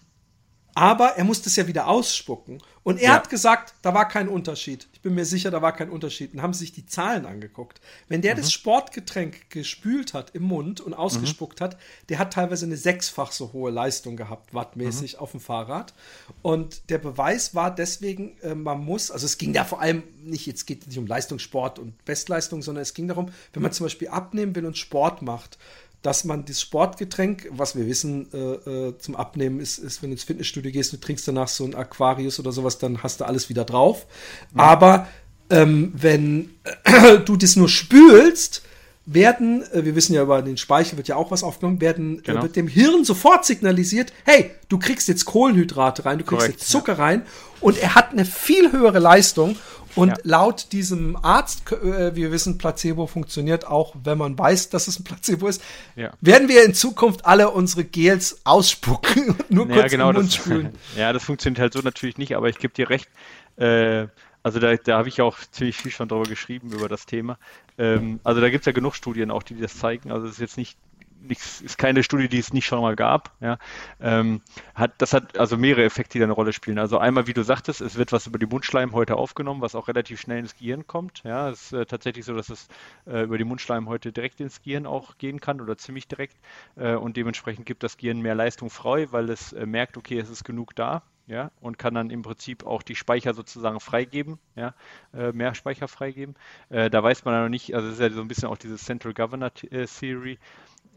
[0.76, 2.62] aber er musste es ja wieder ausspucken.
[2.84, 3.14] Und er ja.
[3.14, 4.88] hat gesagt, da war kein Unterschied.
[4.92, 6.34] Ich bin mir sicher, da war kein Unterschied.
[6.34, 7.80] Und haben sich die Zahlen angeguckt.
[8.10, 8.42] Wenn der mhm.
[8.42, 11.66] das Sportgetränk gespült hat im Mund und ausgespuckt mhm.
[11.66, 11.78] hat,
[12.10, 15.20] der hat teilweise eine sechsfach so hohe Leistung gehabt, wattmäßig mhm.
[15.20, 15.94] auf dem Fahrrad.
[16.42, 20.46] Und der Beweis war deswegen, äh, man muss, also es ging da vor allem nicht,
[20.46, 23.86] jetzt geht es nicht um Leistungssport und Bestleistung, sondern es ging darum, wenn man zum
[23.86, 25.58] Beispiel abnehmen will und Sport macht,
[26.04, 30.14] dass man das Sportgetränk, was wir wissen, äh, äh, zum Abnehmen ist, ist, wenn du
[30.16, 33.50] ins Fitnessstudio gehst, du trinkst danach so ein Aquarius oder sowas, dann hast du alles
[33.50, 34.06] wieder drauf.
[34.54, 34.60] Mhm.
[34.60, 35.08] Aber
[35.50, 36.52] ähm, wenn
[36.84, 38.62] äh, du das nur spülst,
[39.06, 42.42] werden, äh, wir wissen ja über den Speichel wird ja auch was aufgenommen, werden genau.
[42.42, 46.70] wird dem Hirn sofort signalisiert, hey, du kriegst jetzt Kohlenhydrate rein, du kriegst Korrekt, jetzt
[46.70, 47.04] Zucker ja.
[47.04, 47.22] rein
[47.60, 49.58] und er hat eine viel höhere Leistung
[49.96, 50.16] und ja.
[50.24, 55.04] laut diesem Arzt, äh, wir wissen, Placebo funktioniert auch, wenn man weiß, dass es ein
[55.04, 55.62] Placebo ist,
[55.96, 56.12] ja.
[56.22, 60.28] werden wir in Zukunft alle unsere Gels ausspucken und nur ja, kurz genau, im Mund
[60.28, 60.70] das, spülen.
[60.98, 63.10] Ja, das funktioniert halt so natürlich nicht, aber ich gebe dir recht.
[63.58, 64.08] Äh,
[64.44, 67.38] also da, da habe ich auch ziemlich viel schon darüber geschrieben, über das Thema.
[67.78, 70.12] Ähm, also da gibt es ja genug Studien auch, die das zeigen.
[70.12, 70.78] Also es ist jetzt nicht
[71.24, 73.32] nichts, ist keine Studie, die es nicht schon mal gab.
[73.40, 73.58] Ja,
[74.00, 74.42] ähm,
[74.76, 76.80] hat, das hat also mehrere Effekte, die da eine Rolle spielen.
[76.80, 79.88] Also einmal, wie du sagtest, es wird was über die Mundschleim heute aufgenommen, was auch
[79.88, 81.24] relativ schnell ins Gehirn kommt.
[81.24, 82.68] Ja, es ist äh, tatsächlich so, dass es
[83.06, 86.38] äh, über die Mundschleim heute direkt ins Gehirn auch gehen kann oder ziemlich direkt
[86.76, 90.30] äh, und dementsprechend gibt das Gehirn mehr Leistung frei, weil es äh, merkt, okay, es
[90.30, 94.74] ist genug da ja, und kann dann im Prinzip auch die Speicher sozusagen freigeben, ja,
[95.14, 96.36] äh, mehr Speicher freigeben.
[96.70, 98.58] Äh, da weiß man ja noch nicht, also es ist ja so ein bisschen auch
[98.58, 100.38] diese Central Governor äh, Theory,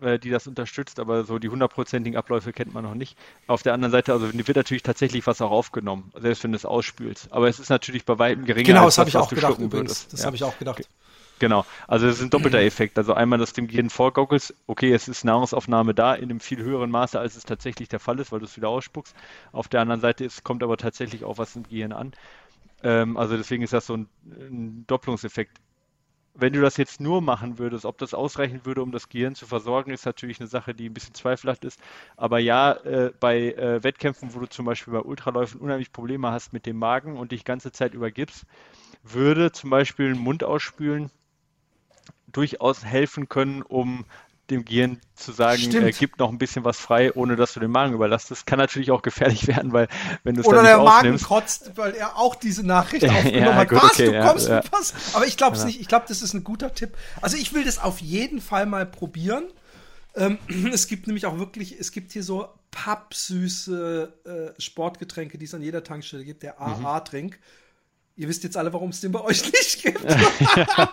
[0.00, 3.16] äh, die das unterstützt, aber so die hundertprozentigen Abläufe kennt man noch nicht.
[3.46, 6.64] Auf der anderen Seite, also wird natürlich tatsächlich was auch aufgenommen, selbst wenn du es
[6.64, 7.32] ausspülst.
[7.32, 8.66] Aber es ist natürlich bei weitem geringer.
[8.66, 10.08] Genau, das habe ich auch gedacht übrigens.
[10.08, 10.26] Das ja.
[10.26, 10.86] habe ich auch gedacht.
[11.38, 12.98] Genau, also es ist ein doppelter Effekt.
[12.98, 16.90] Also einmal, dass dem Gehirn vorgaukelt, okay, es ist Nahrungsaufnahme da in einem viel höheren
[16.90, 19.14] Maße, als es tatsächlich der Fall ist, weil du es wieder ausspuckst.
[19.52, 22.12] Auf der anderen Seite ist, kommt aber tatsächlich auch was im Gehirn an.
[22.82, 25.58] Ähm, also deswegen ist das so ein, ein Doppelungseffekt.
[26.38, 29.46] Wenn du das jetzt nur machen würdest, ob das ausreichen würde, um das Gehirn zu
[29.46, 31.80] versorgen, ist natürlich eine Sache, die ein bisschen zweifelhaft ist.
[32.16, 36.52] Aber ja, äh, bei äh, Wettkämpfen, wo du zum Beispiel bei Ultraläufen unheimlich Probleme hast
[36.52, 38.44] mit dem Magen und dich ganze Zeit übergibst,
[39.02, 41.10] würde zum Beispiel ein Mund ausspülen
[42.30, 44.04] durchaus helfen können, um
[44.50, 47.70] dem Gehirn zu sagen, er gibt noch ein bisschen was frei, ohne dass du den
[47.70, 48.46] Magen überlastest.
[48.46, 49.88] Kann natürlich auch gefährlich werden, weil
[50.24, 53.68] wenn du es Oder der Magen kotzt, weil er auch diese Nachricht aufgenommen ja, hat.
[53.68, 55.14] Gut, was, okay, du kommst ja, mit was?
[55.14, 55.66] Aber ich glaube es ja.
[55.66, 55.80] nicht.
[55.80, 56.96] Ich glaube, das ist ein guter Tipp.
[57.20, 59.44] Also ich will das auf jeden Fall mal probieren.
[60.14, 60.38] Ähm,
[60.72, 65.62] es gibt nämlich auch wirklich, es gibt hier so pappsüße äh, Sportgetränke, die es an
[65.62, 67.32] jeder Tankstelle gibt, der AA-Trink.
[67.32, 67.65] Mhm
[68.16, 70.02] Ihr wisst jetzt alle, warum es den bei euch nicht gibt.
[70.04, 70.90] ja,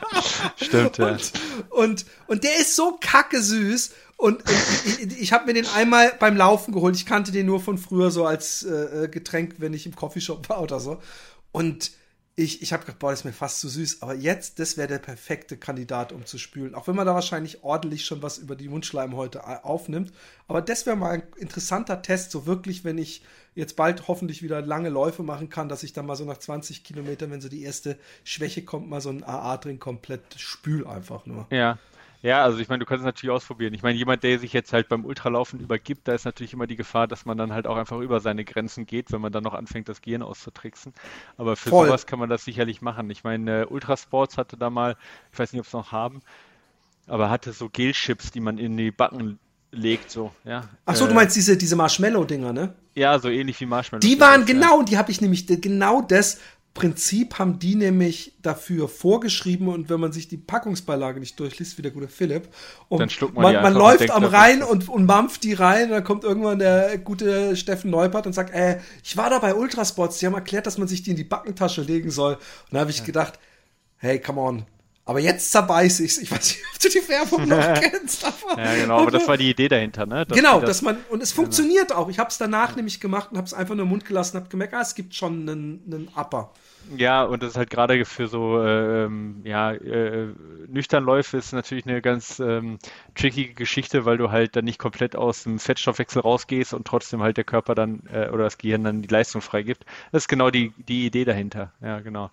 [0.58, 1.08] stimmt, ja.
[1.08, 1.32] Und,
[1.70, 3.94] und, und, der ist so kacke süß.
[4.18, 4.44] Und,
[4.86, 6.96] ich, ich habe mir den einmal beim Laufen geholt.
[6.96, 10.62] Ich kannte den nur von früher so als äh, Getränk, wenn ich im Coffeeshop war
[10.62, 11.02] oder so.
[11.52, 11.92] Und
[12.36, 14.02] ich, ich habe gedacht, boah, das ist mir fast zu süß.
[14.02, 16.74] Aber jetzt, das wäre der perfekte Kandidat, um zu spülen.
[16.74, 20.12] Auch wenn man da wahrscheinlich ordentlich schon was über die Mundschleimhäute aufnimmt.
[20.48, 23.22] Aber das wäre mal ein interessanter Test, so wirklich, wenn ich
[23.54, 26.84] jetzt bald hoffentlich wieder lange Läufe machen kann, dass ich dann mal so nach 20
[26.84, 31.46] Kilometern, wenn so die erste Schwäche kommt, mal so ein AA-Drink komplett spül einfach nur.
[31.52, 31.78] Ja.
[32.24, 33.74] Ja, also ich meine, du kannst es natürlich ausprobieren.
[33.74, 36.78] Ich meine, jemand, der sich jetzt halt beim Ultralaufen übergibt, da ist natürlich immer die
[36.78, 39.54] Gefahr, dass man dann halt auch einfach über seine Grenzen geht, wenn man dann noch
[39.54, 40.94] anfängt, das Gehirn auszutricksen.
[41.38, 41.88] Aber für Voll.
[41.88, 43.10] sowas kann man das sicherlich machen.
[43.10, 44.96] Ich meine, Ultrasports hatte da mal,
[45.34, 46.22] ich weiß nicht, ob es noch haben,
[47.08, 49.38] aber hatte so Gelchips, die man in die Backen
[49.72, 50.70] legt, so, ja.
[50.86, 52.74] Ach so, äh, du meinst diese, diese Marshmallow-Dinger, ne?
[52.96, 54.00] Ja, so ähnlich wie Marshmallow.
[54.00, 54.86] Die waren genau, ja.
[54.86, 56.40] die habe ich nämlich, genau das
[56.74, 61.84] Prinzip haben die nämlich dafür vorgeschrieben und wenn man sich die Packungsbeilage nicht durchliest, wie
[61.84, 62.50] der gute Philipp,
[62.90, 65.92] und dann schluckt man, man, man läuft am Rhein und, und mampft die rein und
[65.92, 70.18] dann kommt irgendwann der gute Steffen Neupert und sagt, äh, ich war da bei Ultrasports,
[70.18, 72.34] die haben erklärt, dass man sich die in die Backentasche legen soll.
[72.34, 73.06] Und da habe ich ja.
[73.06, 73.40] gedacht,
[73.98, 74.66] hey, come on,
[75.06, 76.18] aber jetzt zerbeiß ich's.
[76.18, 78.26] Ich weiß nicht, ob du die Werbung noch kennst.
[78.26, 80.26] Aber, ja, genau, aber das war die Idee dahinter, ne?
[80.26, 81.44] Dass genau, das, dass man, und es genau.
[81.44, 82.10] funktioniert auch.
[82.10, 84.50] Ich habe es danach nämlich gemacht und habe es einfach nur im Mund gelassen, habe
[84.50, 86.52] gemerkt, ah, es gibt schon einen, einen Upper.
[86.98, 90.28] Ja, und das ist halt gerade für so ähm, ja, äh,
[90.68, 92.80] Nüchternläufe ist natürlich eine ganz ähm,
[93.16, 97.38] tricky Geschichte, weil du halt dann nicht komplett aus dem Fettstoffwechsel rausgehst und trotzdem halt
[97.38, 99.86] der Körper dann äh, oder das Gehirn dann die Leistung freigibt.
[100.12, 101.72] Das ist genau die, die Idee dahinter.
[101.82, 102.32] Ja, genau.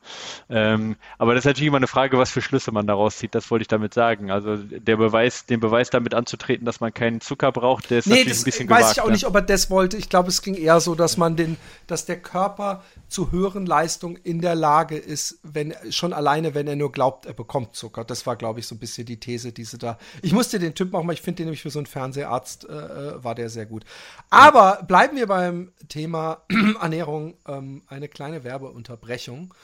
[0.48, 3.34] Ähm, aber das ist natürlich immer eine Frage, was für Schlüsse man daraus zieht.
[3.34, 4.30] Das wollte ich damit sagen.
[4.30, 8.16] Also der Beweis, den Beweis damit anzutreten, dass man keinen Zucker braucht, der ist nee,
[8.16, 8.82] natürlich ein bisschen gewagt.
[8.82, 9.96] Weiß ich auch nicht, ob er das wollte.
[9.96, 14.16] Ich glaube, es ging eher so, dass man den, dass der Körper zu höheren Leistungen
[14.16, 18.04] in der Lage ist, wenn schon alleine, wenn er nur glaubt, er bekommt Zucker.
[18.04, 19.98] Das war, glaube ich, so ein bisschen die These, diese da.
[20.22, 22.72] Ich musste den Typ auch mal, ich finde den nämlich für so einen Fernseharzt äh,
[22.72, 23.84] äh, war der sehr gut.
[24.30, 26.42] Aber bleiben wir beim Thema
[26.80, 29.54] Ernährung, ähm, eine kleine Werbeunterbrechung.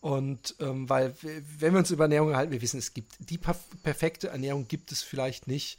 [0.00, 1.14] Und ähm, weil,
[1.58, 5.02] wenn wir uns über Ernährung halten, wir wissen, es gibt die perfekte Ernährung gibt es
[5.02, 5.78] vielleicht nicht.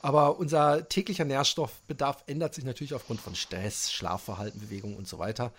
[0.00, 5.52] Aber unser täglicher Nährstoffbedarf ändert sich natürlich aufgrund von Stress, Schlafverhalten, Bewegung und so weiter.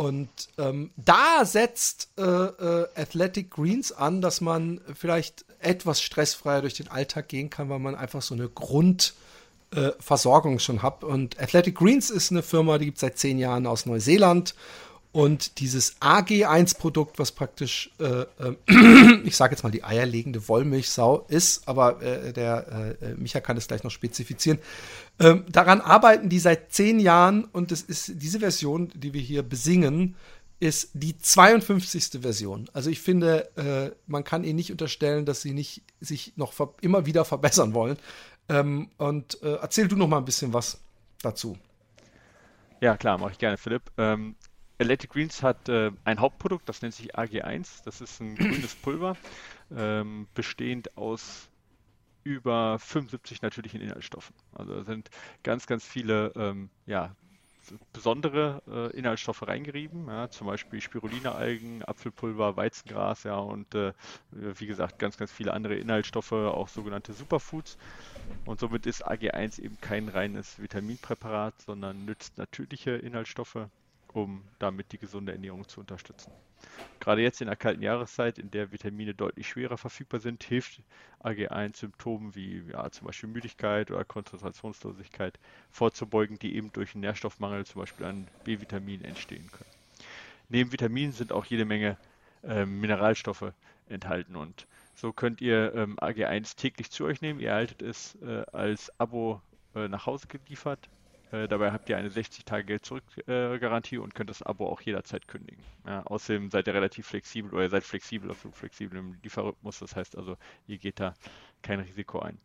[0.00, 6.72] Und ähm, da setzt äh, äh, Athletic Greens an, dass man vielleicht etwas stressfreier durch
[6.72, 11.04] den Alltag gehen kann, weil man einfach so eine Grundversorgung äh, schon hat.
[11.04, 14.54] Und Athletic Greens ist eine Firma, die gibt es seit zehn Jahren aus Neuseeland
[15.12, 21.66] und dieses AG1-Produkt, was praktisch, äh, äh, ich sage jetzt mal die eierlegende Wollmilchsau ist,
[21.66, 24.60] aber äh, der äh, Micha kann es gleich noch spezifizieren.
[25.18, 29.42] Ähm, daran arbeiten die seit zehn Jahren und es ist diese Version, die wir hier
[29.42, 30.14] besingen,
[30.60, 32.20] ist die 52.
[32.20, 32.68] Version.
[32.72, 37.06] Also ich finde, äh, man kann ihnen nicht unterstellen, dass sie nicht sich noch immer
[37.06, 37.96] wieder verbessern wollen.
[38.48, 40.78] Ähm, und äh, erzähl du noch mal ein bisschen was
[41.22, 41.56] dazu.
[42.80, 43.82] Ja, klar, mache ich gerne, Philipp.
[43.98, 44.36] Ähm,
[44.80, 47.84] Athletic Greens hat äh, ein Hauptprodukt, das nennt sich AG1.
[47.84, 49.14] Das ist ein grünes Pulver,
[49.76, 51.50] ähm, bestehend aus
[52.24, 54.34] über 75 natürlichen Inhaltsstoffen.
[54.52, 55.10] Also da sind
[55.42, 57.14] ganz, ganz viele ähm, ja,
[57.92, 63.92] besondere äh, Inhaltsstoffe reingerieben, ja, zum Beispiel Spirulina-Algen, Apfelpulver, Weizengras, ja, und äh,
[64.30, 67.76] wie gesagt, ganz, ganz viele andere Inhaltsstoffe, auch sogenannte Superfoods.
[68.46, 73.68] Und somit ist AG1 eben kein reines Vitaminpräparat, sondern nützt natürliche Inhaltsstoffe,
[74.14, 76.32] um damit die gesunde Ernährung zu unterstützen.
[77.00, 80.82] Gerade jetzt in der kalten Jahreszeit, in der Vitamine deutlich schwerer verfügbar sind, hilft
[81.22, 85.38] AG1 Symptomen wie ja, zum Beispiel Müdigkeit oder Konzentrationslosigkeit
[85.70, 89.70] vorzubeugen, die eben durch einen Nährstoffmangel, zum Beispiel an B-Vitaminen, entstehen können.
[90.48, 91.96] Neben Vitaminen sind auch jede Menge
[92.42, 93.52] äh, Mineralstoffe
[93.88, 97.40] enthalten und so könnt ihr ähm, AG1 täglich zu euch nehmen.
[97.40, 99.40] Ihr erhaltet es äh, als Abo
[99.74, 100.90] äh, nach Hause geliefert
[101.32, 105.62] äh, dabei habt ihr eine 60-Tage-Geld-Zurück-Garantie und könnt das Abo auch jederzeit kündigen.
[105.86, 109.78] Ja, außerdem seid ihr relativ flexibel oder ihr seid flexibel, absolut flexibel im Lieferrhythmus.
[109.78, 111.14] Das heißt also, ihr geht da
[111.62, 112.38] kein Risiko ein.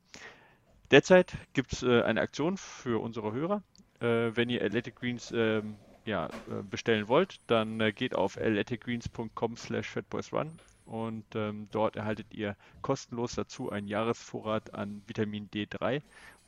[0.92, 3.64] Derzeit gibt es äh, eine Aktion für unsere Hörer.
[4.02, 9.58] Äh, wenn ihr Athletic Greens ähm, ja, äh, bestellen wollt, dann äh, geht auf athleticgreens.com
[9.58, 16.02] slash fatboysrun und ähm, dort erhaltet ihr kostenlos dazu einen Jahresvorrat an Vitamin D3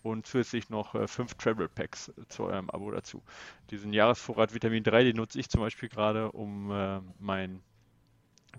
[0.10, 3.22] und zusätzlich noch äh, fünf Travel Packs zu eurem Abo dazu.
[3.72, 7.62] Diesen Jahresvorrat Vitamin 3, den nutze ich zum Beispiel gerade, um äh, mein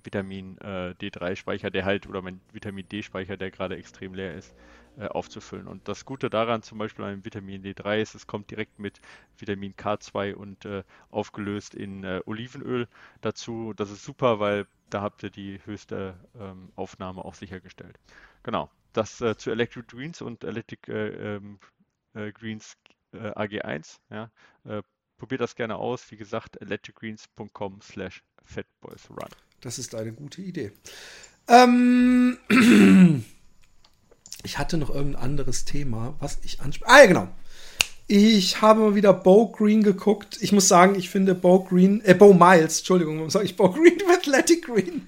[0.04, 4.54] Vitamin äh, D3-Speicher, der halt, oder mein Vitamin D-Speicher, der gerade extrem leer ist,
[4.98, 5.66] äh, aufzufüllen.
[5.66, 9.00] Und das Gute daran zum Beispiel an Vitamin D3 ist, es kommt direkt mit
[9.36, 12.88] Vitamin K2 und äh, aufgelöst in äh, Olivenöl
[13.20, 13.72] dazu.
[13.74, 17.98] Das ist super, weil da habt ihr die höchste ähm, Aufnahme auch sichergestellt.
[18.42, 21.58] Genau das äh, zu Electric Greens und Electric äh, ähm,
[22.14, 22.76] äh, Greens
[23.12, 23.98] äh, AG1.
[24.10, 24.30] Ja.
[24.64, 24.82] Äh,
[25.16, 26.10] probiert das gerne aus.
[26.10, 29.28] Wie gesagt, electricgreens.com slash fatboysrun.
[29.60, 30.72] Das ist eine gute Idee.
[31.48, 32.38] Ähm,
[34.44, 36.92] ich hatte noch irgendein anderes Thema, was ich anspreche.
[36.92, 37.28] Ah, ja, genau.
[38.10, 40.38] Ich habe mal wieder Bo Green geguckt.
[40.40, 43.70] Ich muss sagen, ich finde Bo Green, äh, Bo Miles, Entschuldigung, warum sage ich Bo
[43.70, 45.02] Green, Athletic Green,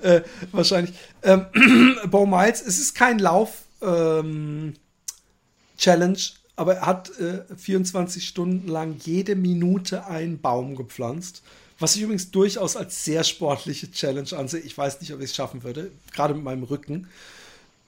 [0.00, 0.94] äh, wahrscheinlich.
[1.22, 1.44] Ähm,
[2.10, 4.72] Bo Miles, es ist kein Lauf, ähm,
[6.56, 11.42] aber er hat äh, 24 Stunden lang jede Minute einen Baum gepflanzt.
[11.78, 14.60] Was ich übrigens durchaus als sehr sportliche Challenge ansehe.
[14.60, 17.08] Ich weiß nicht, ob ich es schaffen würde, gerade mit meinem Rücken.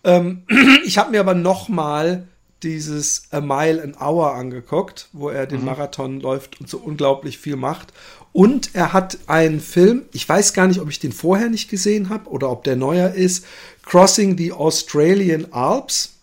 [0.04, 0.42] Ähm,
[0.85, 2.28] ich habe mir aber noch mal
[2.62, 5.66] dieses A Mile an Hour angeguckt, wo er den mhm.
[5.66, 7.92] Marathon läuft und so unglaublich viel macht.
[8.33, 12.09] Und er hat einen Film, ich weiß gar nicht, ob ich den vorher nicht gesehen
[12.09, 13.44] habe oder ob der neuer ist,
[13.83, 16.14] Crossing the Australian Alps.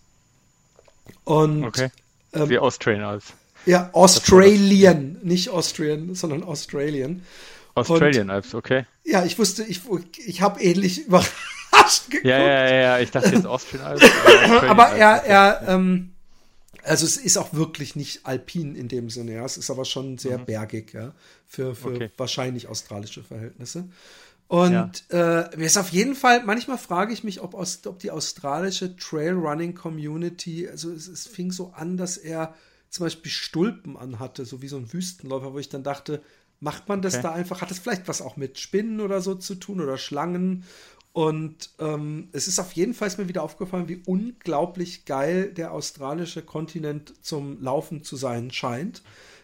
[1.24, 1.90] Und okay.
[2.34, 3.34] ähm, die Australian Alps.
[3.66, 7.24] Ja, Australian, nicht Austrian, sondern Australian.
[7.74, 8.86] Australian Alps, okay.
[9.04, 9.82] Ja, ich wusste, ich,
[10.26, 12.26] ich habe ähnlich überrascht geguckt.
[12.26, 14.06] Ja, ja, ja, ich dachte jetzt Austrian Alps.
[14.68, 16.12] Aber er, er, ähm,
[16.86, 19.46] also es ist auch wirklich nicht alpin in dem Sinne, ja.
[19.46, 20.46] Es ist aber schon sehr mhm.
[20.46, 21.14] bergig, ja,
[21.48, 22.12] für, für okay.
[22.18, 23.90] wahrscheinlich australische Verhältnisse.
[24.48, 25.42] Und ja.
[25.50, 30.70] äh, ist auf jeden Fall, manchmal frage ich mich, ob, aus, ob die australische Trailrunning-Community,
[30.70, 32.54] also es, es, fing so an, dass er
[32.90, 36.22] zum Beispiel Stulpen anhatte, so wie so ein Wüstenläufer, wo ich dann dachte,
[36.60, 37.24] macht man das okay.
[37.24, 40.64] da einfach, hat das vielleicht was auch mit Spinnen oder so zu tun oder Schlangen
[41.16, 46.42] und ähm, es ist auf jeden Fall mir wieder aufgefallen, wie unglaublich geil der australische
[46.42, 49.02] Kontinent zum Laufen zu sein scheint.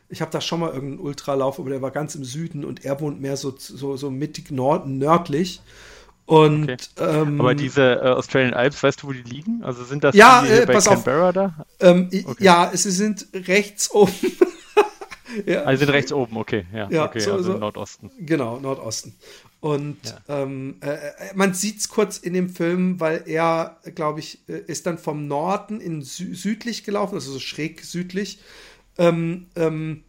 [0.10, 3.00] Ich habe da schon mal irgendeinen Ultralauf, aber der war ganz im Süden und er
[3.00, 5.62] wohnt mehr so, so, so mittig nord nördlich.
[6.26, 6.78] Und, okay.
[7.00, 9.64] ähm, aber diese äh, Australian Alps, weißt du, wo die liegen?
[9.64, 11.66] Also sind das ja, die, äh, bei Canberra auf, da?
[11.80, 12.44] Ähm, okay.
[12.44, 14.12] Ja, sie sind rechts oben.
[15.46, 15.64] ja.
[15.64, 16.66] Also sind rechts oben, okay.
[16.74, 18.12] Ja, ja okay, so, also so, Nordosten.
[18.20, 19.16] Genau, Nordosten.
[19.62, 20.42] Und ja.
[20.42, 24.58] ähm, äh, äh man sieht es kurz in dem Film, weil er, glaube ich, äh,
[24.58, 28.40] ist dann vom Norden in sü südlich gelaufen, also so schräg südlich,
[28.98, 30.04] ähm, ähm,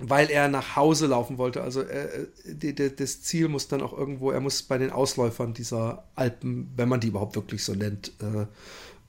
[0.00, 1.62] weil er nach Hause laufen wollte.
[1.62, 5.54] Also äh, die, die, das Ziel muss dann auch irgendwo, er muss bei den Ausläufern
[5.54, 8.46] dieser Alpen, wenn man die überhaupt wirklich so nennt, äh,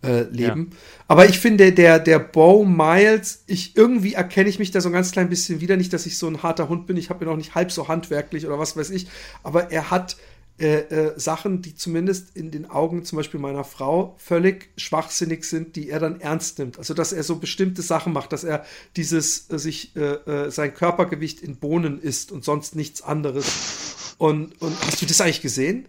[0.03, 0.69] äh, leben.
[0.71, 0.77] Ja.
[1.07, 4.93] Aber ich finde, der, der Bo Miles, ich irgendwie erkenne ich mich da so ein
[4.93, 5.77] ganz klein bisschen wieder.
[5.77, 7.87] Nicht, dass ich so ein harter Hund bin, ich habe ja noch nicht halb so
[7.87, 9.07] handwerklich oder was weiß ich,
[9.43, 10.17] aber er hat
[10.59, 15.75] äh, äh, Sachen, die zumindest in den Augen zum Beispiel meiner Frau völlig schwachsinnig sind,
[15.75, 16.77] die er dann ernst nimmt.
[16.77, 18.63] Also dass er so bestimmte Sachen macht, dass er
[18.95, 24.15] dieses äh, sich äh, äh, sein Körpergewicht in Bohnen isst und sonst nichts anderes.
[24.19, 25.87] Und, und hast du das eigentlich gesehen?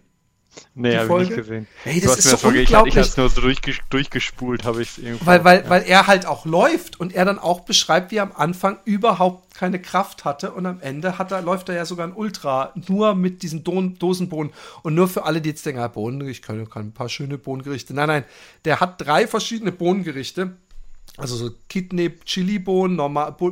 [0.73, 1.67] Nee, habe ich nicht gesehen.
[1.83, 2.63] Hey, das ist so unglaublich.
[2.63, 5.25] Ich, ich habe es nur so durchges durchgespult, habe ich es irgendwo.
[5.25, 5.69] Weil, weil, ja.
[5.69, 9.53] weil er halt auch läuft und er dann auch beschreibt, wie er am Anfang überhaupt
[9.55, 13.15] keine Kraft hatte und am Ende hat er, läuft er ja sogar ein Ultra, nur
[13.15, 16.69] mit diesen Do Dosenbohnen und nur für alle, die jetzt denken, ah, Bohnen, ich kann,
[16.69, 17.93] kann ein paar schöne Bohnengerichte.
[17.93, 18.25] Nein, nein,
[18.65, 20.55] der hat drei verschiedene Bohnengerichte
[21.17, 22.97] also so Kidney, Chili-Bohnen,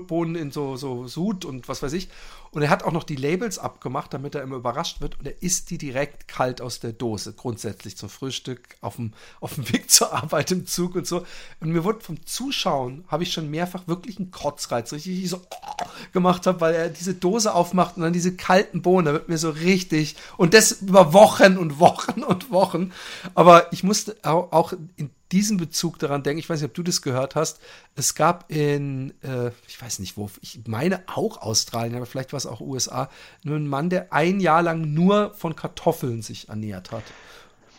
[0.07, 2.09] Bohnen in so, so Sud und was weiß ich.
[2.53, 5.17] Und er hat auch noch die Labels abgemacht, damit er immer überrascht wird.
[5.19, 9.55] Und er isst die direkt kalt aus der Dose, grundsätzlich zum Frühstück, auf dem, auf
[9.55, 11.25] dem Weg zur Arbeit im Zug und so.
[11.59, 15.41] Und mir wurde vom Zuschauen, habe ich schon mehrfach wirklich einen Kotzreiz, richtig so
[16.13, 19.39] gemacht habe, weil er diese Dose aufmacht und dann diese kalten Bohnen, da wird mir
[19.39, 22.91] so richtig, und das über Wochen und Wochen und Wochen.
[23.33, 27.01] Aber ich musste auch in diesem Bezug daran denken, ich weiß nicht, ob du das
[27.01, 27.59] gehört hast,
[27.95, 32.37] es gab in, äh, ich weiß nicht wo, ich meine auch Australien, aber vielleicht war
[32.45, 33.09] es auch USA,
[33.43, 37.03] nur einen Mann, der ein Jahr lang nur von Kartoffeln sich ernährt hat.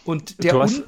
[0.05, 0.83] Und der, hast,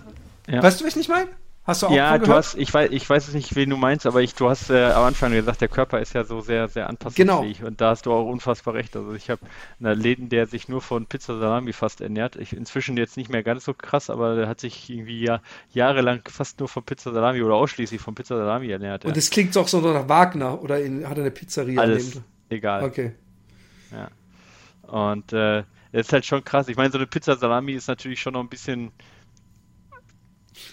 [0.49, 0.63] ja.
[0.63, 1.31] weißt du, was ich nicht meine?
[1.67, 4.23] Hast du auch Ja, du hast, ich weiß, ich weiß nicht, wen du meinst, aber
[4.23, 7.59] ich, du hast äh, am Anfang gesagt, der Körper ist ja so sehr, sehr anpassungsfähig
[7.59, 7.69] genau.
[7.69, 8.95] und da hast du auch unfassbar recht.
[8.95, 9.41] Also ich habe
[9.81, 12.37] einen Läden, der sich nur von Pizza Salami fast ernährt.
[12.37, 15.41] Ich, inzwischen jetzt nicht mehr ganz so krass, aber der hat sich irgendwie ja,
[15.73, 19.03] jahrelang fast nur von Pizza Salami oder ausschließlich von Pizza Salami ernährt.
[19.03, 19.11] Ja.
[19.11, 21.81] Und es klingt doch so nach Wagner oder in, hat er eine Pizzeria?
[21.81, 22.85] Alles egal.
[22.85, 23.13] Okay.
[23.91, 24.11] Ja.
[24.89, 26.69] Und äh, das ist halt schon krass.
[26.69, 28.93] Ich meine, so eine Pizza Salami ist natürlich schon noch ein bisschen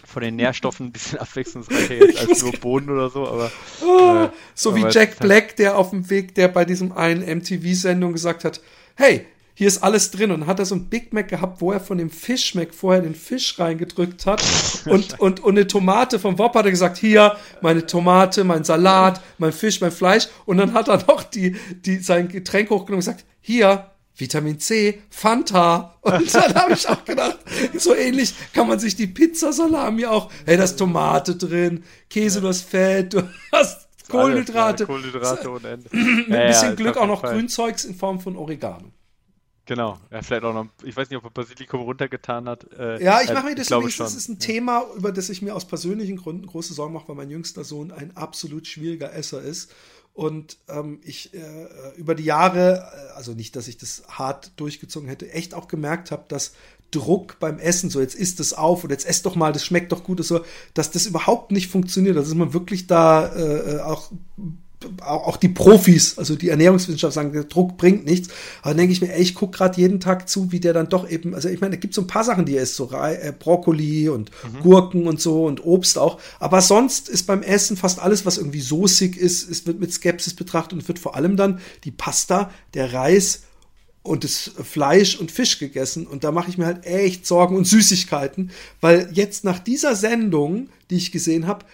[0.05, 3.51] von den Nährstoffen ein bisschen abwechslungsreicher jetzt als nur Bohnen oder so, aber.
[3.81, 7.21] Oh, äh, so aber wie Jack Black, der auf dem Weg, der bei diesem einen
[7.21, 8.61] MTV-Sendung gesagt hat,
[8.95, 11.71] hey, hier ist alles drin und dann hat er so ein Big Mac gehabt, wo
[11.71, 14.43] er von dem Fish Mac vorher den Fisch reingedrückt hat
[14.85, 19.21] und, und, und eine Tomate vom Wop hat er gesagt, hier, meine Tomate, mein Salat,
[19.37, 23.05] mein Fisch, mein Fleisch und dann hat er noch die, die, sein Getränk hochgenommen und
[23.05, 25.95] gesagt, hier, Vitamin C, Fanta.
[26.01, 27.39] Und dann habe ich auch gedacht,
[27.75, 32.47] so ähnlich kann man sich die Pizza-Salami auch, hey, da ist Tomate drin, Käse, du
[32.47, 34.85] hast Fett, du hast Kohlenhydrate.
[34.85, 35.89] Kohlenhydrate ohne Ende.
[35.91, 37.33] Mit ein bisschen ja, Glück auch noch Fall.
[37.33, 38.91] Grünzeugs in Form von Oregano.
[39.65, 42.67] Genau, ja, vielleicht auch noch, ich weiß nicht, ob er Basilikum runtergetan hat.
[42.77, 45.55] Äh, ja, ich mache mir das übrigens, das ist ein Thema, über das ich mir
[45.55, 49.71] aus persönlichen Gründen große Sorgen mache, weil mein jüngster Sohn ein absolut schwieriger Esser ist.
[50.13, 55.07] Und ähm, ich äh, über die Jahre, äh, also nicht, dass ich das hart durchgezogen
[55.07, 56.53] hätte, echt auch gemerkt habe, dass
[56.91, 59.91] Druck beim Essen, so jetzt isst es auf und jetzt esst doch mal, das schmeckt
[59.91, 60.41] doch gut, so,
[60.73, 62.17] dass das überhaupt nicht funktioniert.
[62.17, 64.11] Also, dass man wirklich da äh, äh auch
[65.01, 68.29] auch die Profis, also die Ernährungswissenschaft sagen, der Druck bringt nichts.
[68.61, 70.89] Aber dann denke ich mir, ey, ich gucke gerade jeden Tag zu, wie der dann
[70.89, 72.91] doch eben, also ich meine, da gibt so ein paar Sachen, die er isst, so
[72.91, 74.61] äh, Brokkoli und mhm.
[74.61, 76.19] Gurken und so und Obst auch.
[76.39, 80.33] Aber sonst ist beim Essen fast alles, was irgendwie soßig ist, es wird mit Skepsis
[80.33, 83.43] betrachtet und wird vor allem dann die Pasta, der Reis
[84.03, 86.05] und das Fleisch und Fisch gegessen.
[86.05, 90.69] Und da mache ich mir halt echt Sorgen und Süßigkeiten, weil jetzt nach dieser Sendung,
[90.89, 91.65] die ich gesehen habe,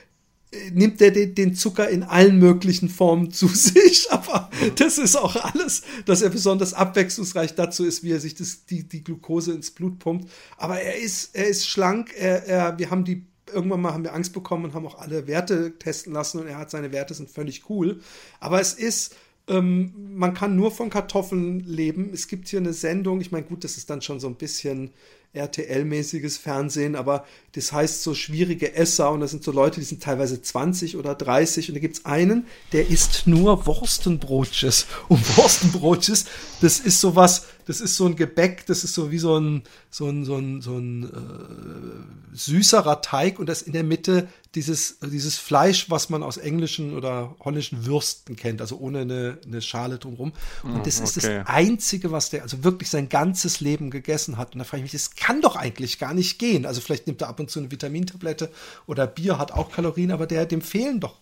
[0.72, 5.84] nimmt er den Zucker in allen möglichen Formen zu sich, aber das ist auch alles,
[6.06, 10.00] dass er besonders abwechslungsreich dazu ist, wie er sich das, die, die Glucose ins Blut
[10.00, 10.30] pumpt.
[10.58, 14.14] Aber er ist, er ist schlank, er, er, wir haben die, irgendwann mal haben wir
[14.14, 17.30] Angst bekommen und haben auch alle Werte testen lassen und er hat seine Werte sind
[17.30, 18.00] völlig cool.
[18.40, 19.16] Aber es ist,
[19.48, 22.10] ähm, man kann nur von Kartoffeln leben.
[22.14, 24.92] Es gibt hier eine Sendung, ich meine, gut, das ist dann schon so ein bisschen
[25.34, 30.02] RTL-mäßiges Fernsehen, aber das heißt so schwierige Esser und das sind so Leute, die sind
[30.02, 34.88] teilweise 20 oder 30 und da gibt es einen, der isst nur Wurstenbrotches.
[35.08, 36.26] Und Wurstenbrotches,
[36.62, 40.08] das ist sowas, das ist so ein Gebäck, das ist so wie so ein, so
[40.08, 45.38] ein, so ein, so ein äh, süßerer Teig und das in der Mitte dieses, dieses
[45.38, 50.34] Fleisch, was man aus englischen oder holländischen Würsten kennt, also ohne eine, eine Schale drumherum.
[50.64, 51.04] Und das okay.
[51.04, 54.54] ist das Einzige, was der also wirklich sein ganzes Leben gegessen hat.
[54.54, 56.66] Und da frage ich mich, das kann doch eigentlich gar nicht gehen.
[56.66, 58.50] Also vielleicht nimmt er ab und zu eine Vitamintablette
[58.88, 61.16] oder Bier hat auch Kalorien, aber der, dem fehlen doch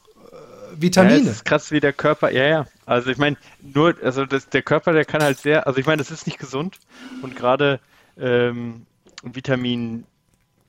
[0.75, 1.17] Vitamine.
[1.17, 2.67] Ja, das ist krass, wie der Körper, ja, ja.
[2.85, 5.97] Also ich meine, nur, also das, der Körper, der kann halt sehr, also ich meine,
[5.97, 6.77] das ist nicht gesund
[7.21, 7.79] und gerade
[8.17, 8.85] ähm,
[9.23, 10.05] Vitamin,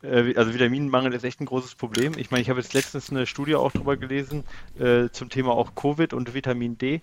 [0.02, 2.12] äh, also Vitaminmangel ist echt ein großes Problem.
[2.16, 4.44] Ich meine, ich habe jetzt letztens eine Studie auch drüber gelesen
[4.78, 7.00] äh, zum Thema auch Covid und Vitamin D,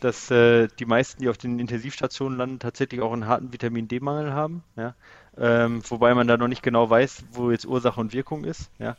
[0.00, 4.32] dass äh, die meisten, die auf den Intensivstationen landen, tatsächlich auch einen harten Vitamin D-Mangel
[4.32, 4.62] haben.
[4.76, 4.94] Ja?
[5.38, 8.70] Ähm, wobei man da noch nicht genau weiß, wo jetzt Ursache und Wirkung ist.
[8.78, 8.96] Ja?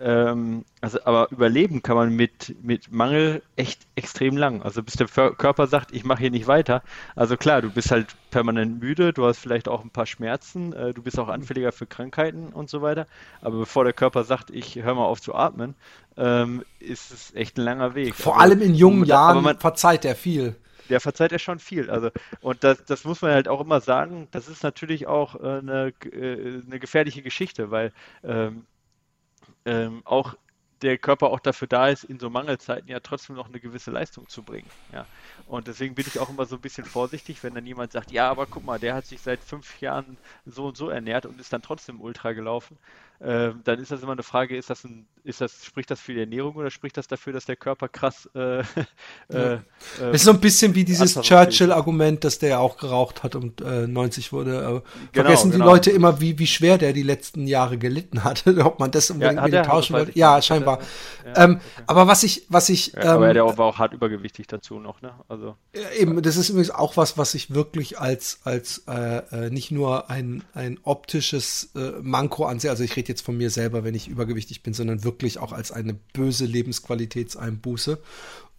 [0.00, 4.62] Ähm, also, aber überleben kann man mit, mit Mangel echt extrem lang.
[4.62, 6.82] Also bis der Körper sagt, ich mache hier nicht weiter.
[7.14, 10.94] Also klar, du bist halt permanent müde, du hast vielleicht auch ein paar Schmerzen, äh,
[10.94, 13.06] du bist auch anfälliger für Krankheiten und so weiter.
[13.40, 15.74] Aber bevor der Körper sagt, ich höre mal auf zu atmen,
[16.16, 18.14] ähm, ist es echt ein langer Weg.
[18.14, 20.56] Vor aber, allem in jungen Jahren man, verzeiht er viel.
[20.88, 21.90] Der verzeiht ja schon viel.
[21.90, 22.10] Also,
[22.40, 25.92] und das, das muss man halt auch immer sagen, das ist natürlich auch äh, eine,
[26.12, 28.66] äh, eine gefährliche Geschichte, weil ähm,
[29.64, 30.36] ähm, auch
[30.82, 34.28] der Körper auch dafür da ist, in so Mangelzeiten ja trotzdem noch eine gewisse Leistung
[34.28, 34.68] zu bringen.
[34.92, 35.06] Ja.
[35.46, 38.30] Und deswegen bin ich auch immer so ein bisschen vorsichtig, wenn dann jemand sagt, ja,
[38.30, 41.52] aber guck mal, der hat sich seit fünf Jahren so und so ernährt und ist
[41.52, 42.76] dann trotzdem Ultra gelaufen.
[43.20, 46.12] Ähm, dann ist das immer eine Frage, ist das ein, ist das, spricht das für
[46.12, 48.58] die Ernährung oder spricht das dafür, dass der Körper krass äh,
[49.32, 49.58] äh, äh,
[50.12, 53.86] ist so ein bisschen wie dieses Churchill-Argument, dass der ja auch geraucht hat und äh,
[53.86, 54.60] 90 wurde.
[54.60, 55.64] Genau, vergessen genau.
[55.64, 59.10] die Leute immer, wie, wie schwer der die letzten Jahre gelitten hat, ob man das
[59.10, 60.10] unbedingt ja, tauschen will.
[60.14, 60.80] Ja, scheinbar.
[61.24, 61.84] Ja, ähm, okay.
[61.86, 62.92] Aber was ich, was ich.
[62.92, 65.14] Ja, aber ähm, der war auch hart übergewichtig dazu noch, ne?
[65.28, 65.56] Also.
[65.96, 70.10] Eben, das ist übrigens auch was, was ich wirklich als, als äh, äh nicht nur
[70.10, 72.70] ein, ein optisches äh, Manko ansehe.
[72.70, 75.72] Also ich rede jetzt von mir selber, wenn ich übergewichtig bin, sondern wirklich auch als
[75.72, 77.98] eine böse Lebensqualitätseinbuße.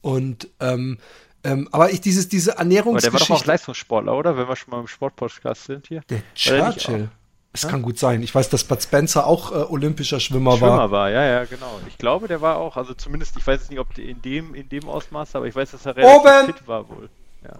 [0.01, 0.97] Und ähm,
[1.43, 3.07] ähm, aber ich dieses diese Ernährungsgeschichte.
[3.07, 4.37] Aber der war doch auch Leistungssportler, oder?
[4.37, 6.01] Wenn wir schon mal im Sportpodcast sind hier.
[6.09, 7.09] Der Churchill.
[7.55, 7.69] Es ja?
[7.69, 8.21] kann gut sein.
[8.21, 10.77] Ich weiß, dass Bud Spencer auch äh, olympischer Schwimmer, Schwimmer war.
[10.77, 11.79] Schwimmer war, ja, ja, genau.
[11.87, 14.89] Ich glaube, der war auch, also zumindest, ich weiß nicht, ob in dem, in dem
[14.89, 16.45] Ausmaß, aber ich weiß, dass er relativ Oben!
[16.47, 17.09] fit war wohl.
[17.45, 17.53] Ja.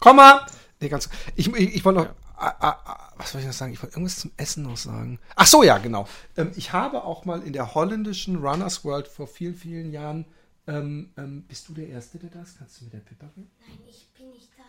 [0.00, 0.44] Komm mal!
[0.80, 2.14] Nee, ganz, ich, ich, ich wollte noch, ja.
[2.42, 3.72] Ah, ah, ah, was soll ich noch sagen?
[3.72, 5.20] Ich wollte irgendwas zum Essen noch sagen.
[5.36, 6.08] Ach so, ja, genau.
[6.36, 10.24] Ähm, ich habe auch mal in der holländischen Runners World vor vielen, vielen Jahren.
[10.66, 12.58] Ähm, ähm, bist du der Erste, der da ist?
[12.58, 13.48] Kannst du mir der Pippa reden?
[13.60, 14.64] Nein, ich bin nicht da.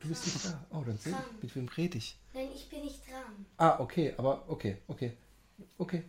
[0.00, 0.66] Du bist nicht da.
[0.70, 2.18] Oh, dann seh, mit wem rede ich?
[2.32, 3.44] Nein, ich bin nicht dran.
[3.58, 5.12] Ah, okay, aber okay, okay.
[5.76, 6.04] Okay.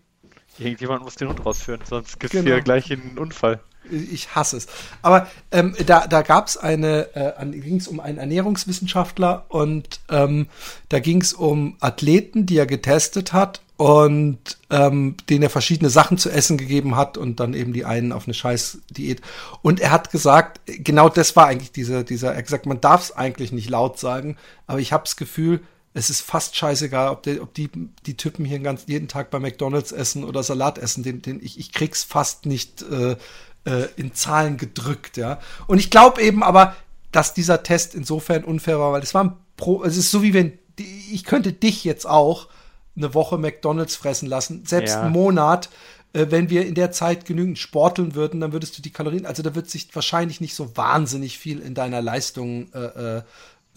[0.60, 2.56] Irgendjemand muss den Hund rausführen, sonst gibt es genau.
[2.56, 3.62] hier gleich einen Unfall.
[3.92, 4.68] Ich hasse es.
[5.02, 10.48] Aber ähm, da, da gab es eine, äh, ging es um einen Ernährungswissenschaftler und ähm,
[10.90, 16.20] da ging es um Athleten, die er getestet hat und ähm, denen er verschiedene Sachen
[16.20, 19.22] zu essen gegeben hat und dann eben die einen auf eine Scheißdiät.
[19.64, 23.16] Und er hat gesagt, genau das war eigentlich dieser, dieser, er gesagt, man darf es
[23.16, 24.38] eigentlich nicht laut sagen,
[24.68, 25.62] aber ich habe das Gefühl,
[25.94, 27.70] es ist fast scheißegal, ob, die, ob die,
[28.06, 31.60] die Typen hier ganz, jeden Tag bei McDonalds essen oder Salat essen, den, den ich,
[31.60, 33.18] ich krieg's fast nicht äh,
[33.66, 35.40] äh, in Zahlen gedrückt, ja.
[35.68, 36.76] Und ich glaube eben aber,
[37.12, 40.34] dass dieser Test insofern unfair war, weil es war ein Pro, es ist so wie
[40.34, 42.48] wenn, ich könnte dich jetzt auch
[42.96, 45.02] eine Woche McDonalds fressen lassen, selbst ja.
[45.02, 45.70] einen Monat,
[46.14, 49.44] äh, wenn wir in der Zeit genügend sporteln würden, dann würdest du die Kalorien, also
[49.44, 53.22] da wird sich wahrscheinlich nicht so wahnsinnig viel in deiner Leistung äh, äh,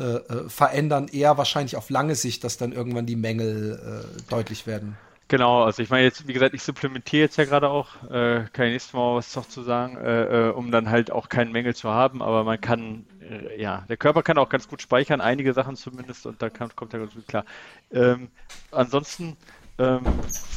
[0.01, 4.66] äh, äh, verändern, eher wahrscheinlich auf lange Sicht, dass dann irgendwann die Mängel äh, deutlich
[4.66, 4.97] werden.
[5.35, 8.66] Genau, also ich meine jetzt, wie gesagt, ich supplementiere jetzt ja gerade auch, äh, kann
[8.66, 11.74] ich nächstes Mal was noch zu sagen, äh, äh, um dann halt auch keinen Mängel
[11.74, 15.53] zu haben, aber man kann, äh, ja, der Körper kann auch ganz gut speichern, einige
[15.53, 17.45] Sachen zumindest, und da kann, kommt er ganz gut klar.
[17.91, 18.28] Ähm,
[18.70, 19.37] ansonsten
[19.80, 20.05] ähm,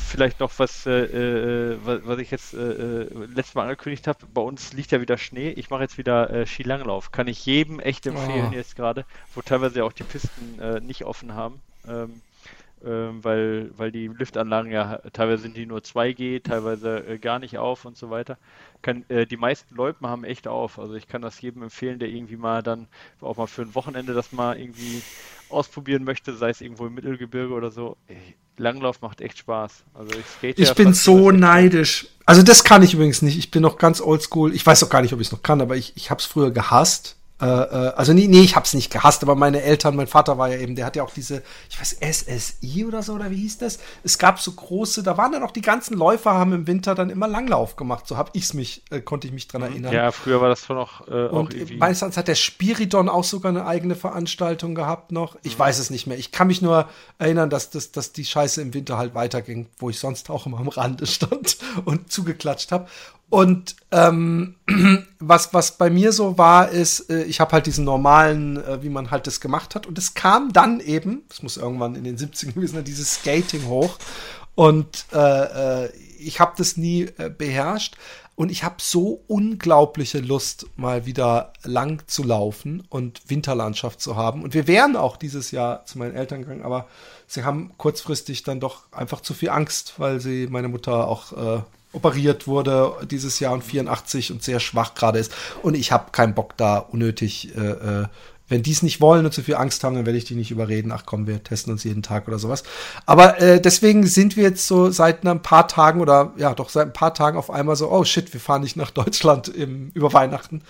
[0.09, 4.28] vielleicht noch was, äh, äh, was, ich jetzt letztes Mal angekündigt habe.
[4.32, 5.49] Bei uns liegt ja wieder Schnee.
[5.49, 7.11] Ich mache jetzt wieder Skilanglauf.
[7.11, 8.55] Kann ich jedem echt empfehlen oh.
[8.55, 11.61] jetzt gerade, wo teilweise auch die Pisten nicht offen haben.
[11.88, 12.21] Ähm,
[12.82, 17.86] weil, weil die Liftanlagen ja teilweise sind die nur 2G, teilweise äh, gar nicht auf
[17.86, 18.38] und so weiter.
[18.82, 20.78] Kann, äh, die meisten Loipen haben echt auf.
[20.78, 22.88] Also ich kann das jedem empfehlen, der irgendwie mal dann
[23.21, 25.01] auch mal für ein Wochenende das mal irgendwie
[25.49, 27.97] ausprobieren möchte, sei es irgendwo im Mittelgebirge oder so.
[28.57, 29.84] Langlauf macht echt Spaß.
[29.93, 32.07] Also ich skate Ich ja bin so neidisch.
[32.25, 33.38] Also das kann ich übrigens nicht.
[33.38, 34.53] Ich bin noch ganz oldschool.
[34.53, 36.25] Ich weiß auch gar nicht, ob ich es noch kann, aber ich, ich habe es
[36.25, 37.15] früher gehasst.
[37.39, 40.49] Äh, äh, also nee, nee, ich hab's nicht gehasst, aber meine Eltern, mein Vater war
[40.49, 43.59] ja eben, der hat ja auch diese, ich weiß, SSI oder so, oder wie hieß
[43.59, 43.77] das?
[44.03, 47.11] Es gab so große, da waren dann auch die ganzen Läufer, haben im Winter dann
[47.11, 48.07] immer Langlauf gemacht.
[48.07, 49.67] So hab ich's mich, äh, konnte ich mich dran mhm.
[49.67, 49.93] erinnern.
[49.93, 51.77] Ja, früher war das schon auch, äh, Und auch irgendwie.
[51.77, 55.38] meistens hat der Spiridon auch sogar eine eigene Veranstaltung gehabt noch.
[55.43, 55.59] Ich mhm.
[55.59, 56.17] weiß es nicht mehr.
[56.17, 59.91] Ich kann mich nur erinnern, dass, dass, dass die Scheiße im Winter halt weiterging, wo
[59.91, 62.88] ich sonst auch immer am Rande stand und zugeklatscht habe.
[63.30, 64.55] Und ähm,
[65.19, 68.89] was, was bei mir so war, ist, äh, ich habe halt diesen normalen, äh, wie
[68.89, 69.86] man halt das gemacht hat.
[69.86, 73.65] Und es kam dann eben, es muss irgendwann in den 70ern gewesen sein, dieses Skating
[73.67, 73.97] hoch.
[74.55, 77.95] Und äh, äh, ich habe das nie äh, beherrscht.
[78.36, 84.43] Und ich habe so unglaubliche Lust, mal wieder lang zu laufen und Winterlandschaft zu haben.
[84.43, 86.88] Und wir wären auch dieses Jahr zu meinen Eltern gegangen, aber
[87.25, 91.61] sie haben kurzfristig dann doch einfach zu viel Angst, weil sie meine Mutter auch äh,
[91.97, 95.33] operiert wurde dieses Jahr und 84 und sehr schwach gerade ist.
[95.61, 97.71] Und ich habe keinen Bock da unnötig, äh,
[98.03, 98.05] äh,
[98.49, 100.51] wenn die es nicht wollen und zu viel Angst haben, dann werde ich die nicht
[100.51, 100.93] überreden.
[100.93, 102.63] Ach komm, wir testen uns jeden Tag oder sowas.
[103.05, 106.87] Aber äh, deswegen sind wir jetzt so seit ein paar Tagen oder ja doch seit
[106.87, 110.13] ein paar Tagen auf einmal so, oh shit, wir fahren nicht nach Deutschland im, über
[110.13, 110.61] Weihnachten.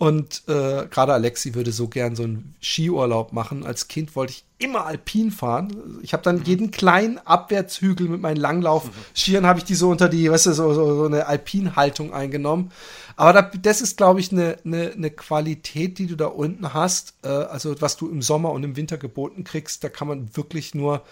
[0.00, 3.66] Und äh, gerade Alexi würde so gern so einen Skiurlaub machen.
[3.66, 6.00] Als Kind wollte ich immer alpin fahren.
[6.00, 6.44] Ich habe dann mhm.
[6.44, 10.72] jeden kleinen Abwärtshügel mit meinen Langlauf-Skiern habe ich die so unter die, weißt du, so,
[10.72, 12.72] so, so eine Alpinhaltung eingenommen.
[13.16, 17.12] Aber da, das ist, glaube ich, eine, eine, eine Qualität, die du da unten hast.
[17.22, 20.74] Äh, also was du im Sommer und im Winter geboten kriegst, da kann man wirklich
[20.74, 21.02] nur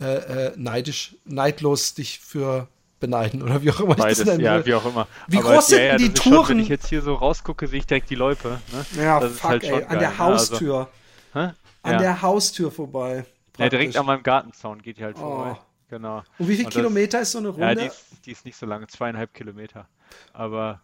[0.00, 0.06] äh,
[0.46, 2.66] äh, neidisch, neidlos dich für
[3.00, 4.44] beneiden oder wie auch immer Beides, ich das nenne.
[4.44, 5.06] Ja, wie auch immer.
[5.26, 6.34] Wie Aber groß sind ja, ja, die Touren?
[6.34, 8.60] Schon, wenn ich jetzt hier so rausgucke, sehe ich direkt die Loipe.
[8.72, 9.02] Ne?
[9.02, 10.88] Ja, das fuck, halt ey, an der Haustür.
[11.32, 11.98] Also, an ja.
[11.98, 13.24] der Haustür vorbei.
[13.58, 15.20] Ja, direkt an meinem Gartenzaun geht die halt oh.
[15.20, 15.58] vorbei.
[15.90, 16.22] Genau.
[16.38, 17.66] Und wie viele Kilometer ist so eine Runde?
[17.66, 19.88] Ja, die ist, die ist nicht so lange, zweieinhalb Kilometer.
[20.32, 20.80] Aber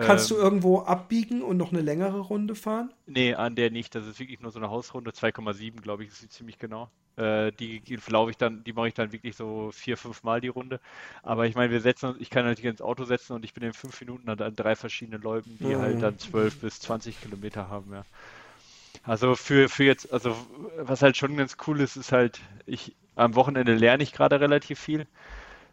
[0.00, 2.92] Kannst ähm, du irgendwo abbiegen und noch eine längere Runde fahren?
[3.06, 3.94] Nee, an der nicht.
[3.94, 6.90] Das ist wirklich nur so eine Hausrunde, 2,7, glaube ich, ist sie ziemlich genau.
[7.16, 10.48] Äh, die laufe ich dann, die mache ich dann wirklich so vier, fünf Mal die
[10.48, 10.80] Runde.
[11.22, 13.72] Aber ich meine, wir setzen ich kann halt ins Auto setzen und ich bin in
[13.72, 15.80] fünf Minuten an drei verschiedenen Läufen, die mhm.
[15.80, 18.04] halt dann 12 bis 20 Kilometer haben, ja.
[19.04, 20.36] Also für, für jetzt, also
[20.78, 24.78] was halt schon ganz cool ist, ist halt, ich am Wochenende lerne ich gerade relativ
[24.78, 25.06] viel.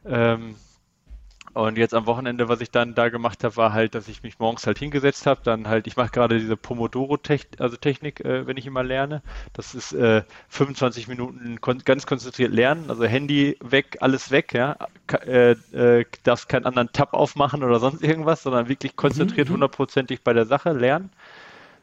[0.05, 0.55] Ähm,
[1.53, 4.39] und jetzt am Wochenende, was ich dann da gemacht habe, war halt, dass ich mich
[4.39, 5.41] morgens halt hingesetzt habe.
[5.43, 9.21] Dann halt, ich mache gerade diese Pomodoro-Technik, also Technik, äh, wenn ich immer lerne.
[9.53, 14.77] Das ist äh, 25 Minuten kon ganz konzentriert lernen, also Handy weg, alles weg, ja.
[15.25, 19.55] Äh, äh, darfst keinen anderen Tab aufmachen oder sonst irgendwas, sondern wirklich konzentriert mhm, mhm.
[19.55, 21.11] hundertprozentig bei der Sache lernen.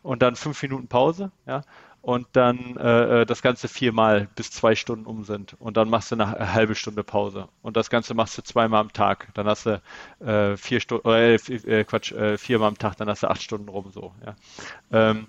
[0.02, 1.62] Und dann fünf Minuten Pause, ja
[2.02, 5.54] und dann äh, äh, das Ganze viermal bis zwei Stunden um sind.
[5.58, 7.48] Und dann machst du eine halbe Stunde Pause.
[7.62, 9.28] Und das Ganze machst du zweimal am Tag.
[9.34, 9.82] Dann hast du
[10.20, 13.68] äh, vier Stunden, äh, äh, Quatsch, äh, viermal am Tag, dann hast du acht Stunden
[13.68, 14.14] rum so.
[14.24, 14.36] Ja.
[14.92, 15.26] Ähm,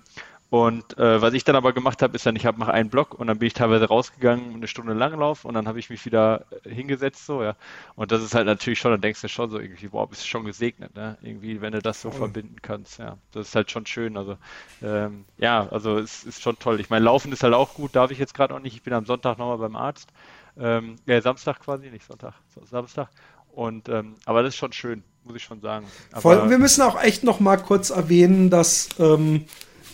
[0.52, 3.14] und äh, was ich dann aber gemacht habe, ist dann, ich habe nach einen Block
[3.14, 6.44] und dann bin ich teilweise rausgegangen, eine Stunde Langlauf und dann habe ich mich wieder
[6.62, 7.56] äh, hingesetzt, so, ja.
[7.94, 10.26] Und das ist halt natürlich schon, dann denkst du schon so irgendwie, boah, bist du
[10.26, 11.16] schon gesegnet, ne?
[11.22, 12.12] Irgendwie, wenn du das so oh.
[12.12, 13.16] verbinden kannst, ja.
[13.30, 14.18] Das ist halt schon schön.
[14.18, 14.36] Also,
[14.82, 16.80] ähm, ja, also es ist schon toll.
[16.80, 18.74] Ich meine, Laufen ist halt auch gut, darf ich jetzt gerade auch nicht.
[18.74, 20.10] Ich bin am Sonntag nochmal beim Arzt.
[20.58, 22.34] Ähm, ja, Samstag quasi, nicht Sonntag,
[22.70, 23.08] Samstag.
[23.52, 25.86] Und ähm, aber das ist schon schön, muss ich schon sagen.
[26.10, 29.46] Aber, Voll, wir müssen auch echt noch mal kurz erwähnen, dass ähm,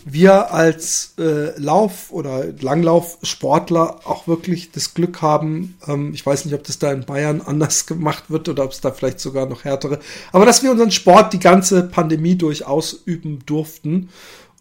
[0.04, 6.54] wir als äh, Lauf- oder Langlaufsportler auch wirklich das Glück haben, ähm, ich weiß nicht,
[6.54, 9.64] ob das da in Bayern anders gemacht wird oder ob es da vielleicht sogar noch
[9.64, 10.00] härtere,
[10.32, 14.10] aber dass wir unseren Sport die ganze Pandemie durchaus üben durften.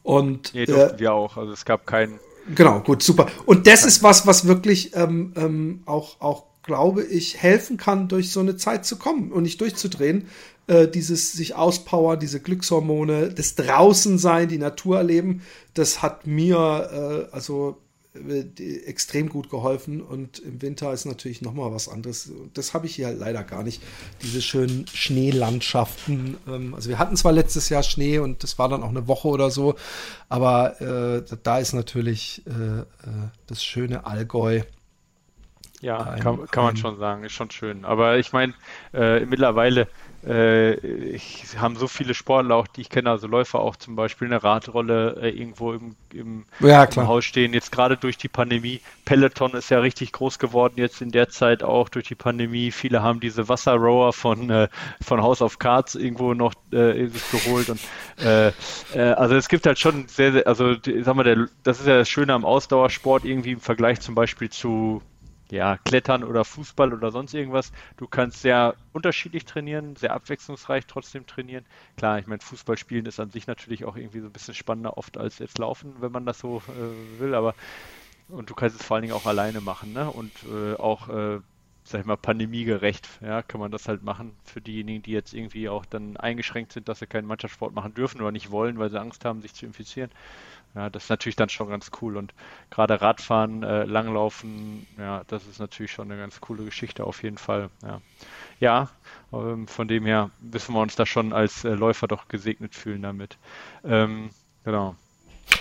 [0.03, 1.35] Und, nee, durften äh, wir auch.
[1.37, 2.19] Also es gab keinen.
[2.55, 3.27] Genau, gut, super.
[3.45, 8.31] Und das ist was, was wirklich ähm, ähm, auch, auch, glaube ich, helfen kann, durch
[8.31, 10.27] so eine Zeit zu kommen und nicht durchzudrehen,
[10.67, 15.41] äh, dieses sich auspowern, diese Glückshormone, das Draußensein, die Natur erleben,
[15.73, 17.77] das hat mir äh, also
[18.13, 18.43] äh,
[18.85, 22.33] extrem gut geholfen und im Winter ist natürlich noch mal was anderes.
[22.53, 23.81] Das habe ich hier halt leider gar nicht.
[24.23, 26.35] Diese schönen Schneelandschaften.
[26.49, 29.29] Ähm, also wir hatten zwar letztes Jahr Schnee und das war dann auch eine Woche
[29.29, 29.75] oder so,
[30.27, 32.41] aber äh, da ist natürlich
[33.47, 34.63] das schöne Allgäu.
[35.81, 37.85] Ja, ein, kann, kann man schon sagen, ist schon schön.
[37.85, 38.53] Aber ich meine,
[38.93, 39.87] äh, mittlerweile
[40.25, 44.27] äh, ich, haben so viele Sportler auch, die ich kenne, also Läufer auch zum Beispiel
[44.27, 47.53] eine Radrolle äh, irgendwo im, im, ja, im, Haus stehen.
[47.53, 48.81] Jetzt gerade durch die Pandemie.
[49.05, 52.71] Peloton ist ja richtig groß geworden jetzt in der Zeit auch durch die Pandemie.
[52.71, 54.67] Viele haben diese Wasserrower von, äh,
[55.01, 57.69] von House of Cards irgendwo noch äh, sich geholt.
[57.69, 57.79] Und,
[58.23, 58.51] äh,
[58.99, 62.09] also es gibt halt schon sehr, sehr also sag mal, der, das ist ja das
[62.09, 65.01] Schöne am Ausdauersport irgendwie im Vergleich zum Beispiel zu
[65.51, 67.71] ja, Klettern oder Fußball oder sonst irgendwas.
[67.97, 71.65] Du kannst sehr unterschiedlich trainieren, sehr abwechslungsreich trotzdem trainieren.
[71.95, 74.97] Klar, ich meine, Fußball spielen ist an sich natürlich auch irgendwie so ein bisschen spannender
[74.97, 77.55] oft als jetzt Laufen, wenn man das so äh, will, aber
[78.27, 80.11] und du kannst es vor allen Dingen auch alleine machen, ne?
[80.11, 81.39] Und äh, auch, äh,
[81.83, 85.69] sag ich mal, pandemiegerecht, ja, kann man das halt machen für diejenigen, die jetzt irgendwie
[85.69, 88.99] auch dann eingeschränkt sind, dass sie keinen Mannschaftssport machen dürfen oder nicht wollen, weil sie
[88.99, 90.11] Angst haben, sich zu infizieren.
[90.75, 92.17] Ja, das ist natürlich dann schon ganz cool.
[92.17, 92.33] Und
[92.69, 97.37] gerade Radfahren, äh, Langlaufen, ja, das ist natürlich schon eine ganz coole Geschichte auf jeden
[97.37, 97.69] Fall.
[97.81, 98.01] Ja,
[98.59, 98.89] ja
[99.33, 103.01] ähm, von dem her müssen wir uns da schon als äh, Läufer doch gesegnet fühlen
[103.01, 103.37] damit.
[103.83, 104.29] Ähm,
[104.63, 104.95] genau.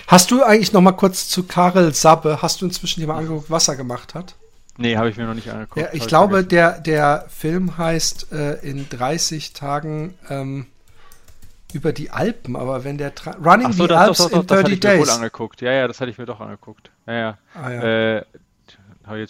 [0.07, 3.49] Hast du eigentlich noch mal kurz zu Karel Sabbe, hast du inzwischen dir mal angeguckt,
[3.49, 4.35] was er gemacht hat?
[4.77, 5.81] Nee, habe ich mir noch nicht angeguckt.
[5.81, 10.67] Ja, ich glaube, der, der Film heißt äh, in 30 Tagen ähm,
[11.73, 14.47] über die Alpen, aber wenn der Tra Running so, the das, Alps das, das, in
[14.47, 14.99] 30 Days.
[14.99, 15.61] Wohl angeguckt.
[15.61, 16.91] Ja, ja, das hatte ich mir doch angeguckt.
[17.05, 17.37] Ja, ja.
[17.53, 18.17] Ah, ja.
[18.17, 18.25] Äh,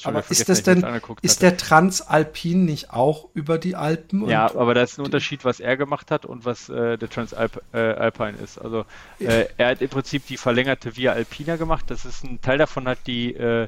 [0.04, 0.84] aber ist das denn,
[1.22, 4.28] ist der Transalpin nicht auch über die Alpen?
[4.28, 8.38] Ja, aber da ist ein Unterschied, was er gemacht hat und was äh, der Transalpine
[8.40, 8.58] äh, ist.
[8.58, 8.86] Also
[9.20, 11.86] äh, er hat im Prinzip die verlängerte Via Alpina gemacht.
[11.90, 13.68] Das ist ein Teil davon hat die äh,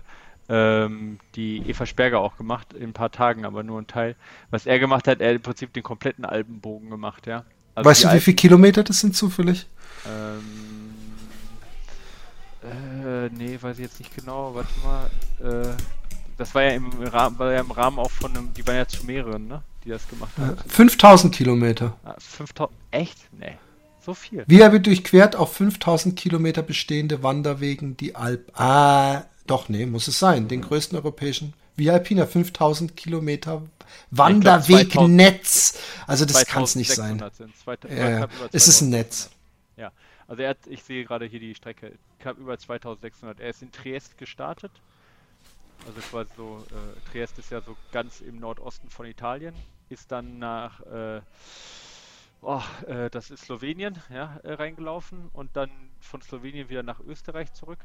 [0.49, 4.15] ähm, die Eva Sperger auch gemacht in ein paar Tagen, aber nur ein Teil.
[4.49, 7.45] Was er gemacht hat, er hat im Prinzip den kompletten Alpenbogen gemacht, ja.
[7.79, 9.65] Also weißt du, wie viele Kilometer das sind zufällig?
[10.05, 10.43] Ähm,
[12.61, 15.09] äh, nee, weiß ich jetzt nicht genau, warte mal.
[15.49, 15.75] Äh,
[16.37, 18.87] das war ja im Rahmen, war ja im Rahmen auch von einem, die waren ja
[18.87, 19.61] zu mehreren, ne?
[19.85, 20.57] Die das gemacht haben.
[20.67, 21.95] 5000 Kilometer.
[22.03, 23.17] Ah, 5000, echt?
[23.39, 23.57] Nee.
[24.05, 24.43] So viel.
[24.47, 28.51] Via durchquert auf 5000 Kilometer bestehende Wanderwegen die Alp.
[28.59, 30.49] Ah, doch, nee, muss es sein.
[30.49, 33.63] Den größten europäischen Via Alpina, 5000 Kilometer
[34.11, 35.79] Wanderwegnetz.
[36.05, 37.17] Also das kann es nicht sein.
[37.89, 39.31] Ja, es ist ein Netz.
[39.77, 39.91] Ja,
[40.27, 43.39] also er hat, ich sehe gerade hier die Strecke, knapp über 2600.
[43.39, 44.71] Er ist in Triest gestartet.
[45.87, 49.55] Also quasi so, äh, Triest ist ja so ganz im Nordosten von Italien,
[49.87, 51.21] ist dann nach, äh,
[52.41, 55.71] oh, äh, das ist Slowenien, ja, äh, reingelaufen und dann
[56.01, 57.79] von Slowenien wieder nach Österreich zurück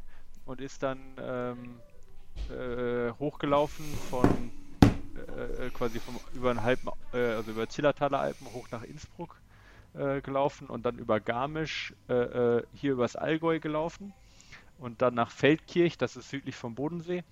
[0.45, 1.79] und ist dann ähm,
[2.51, 4.51] äh, hochgelaufen von
[5.15, 9.37] äh, quasi vom, über einen halben, äh, also über Zillertaler Alpen hoch nach Innsbruck
[9.95, 14.13] äh, gelaufen und dann über Garmisch äh, äh, hier übers Allgäu gelaufen
[14.79, 17.23] und dann nach Feldkirch, das ist südlich vom Bodensee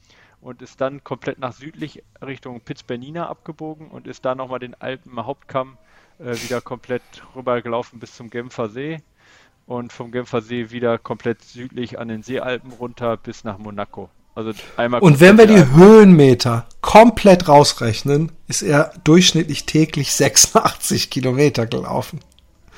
[0.41, 5.77] und ist dann komplett nach südlich Richtung Pitzbernina abgebogen und ist da nochmal den Alpen-Hauptkamm
[6.19, 7.03] wieder komplett
[7.35, 9.03] rübergelaufen bis zum Genfer See
[9.67, 14.09] und vom Genfer See wieder komplett südlich an den Seealpen runter bis nach Monaco.
[14.35, 21.67] Also einmal Und wenn wir die Höhenmeter komplett rausrechnen, ist er durchschnittlich täglich 86 Kilometer
[21.67, 22.21] gelaufen.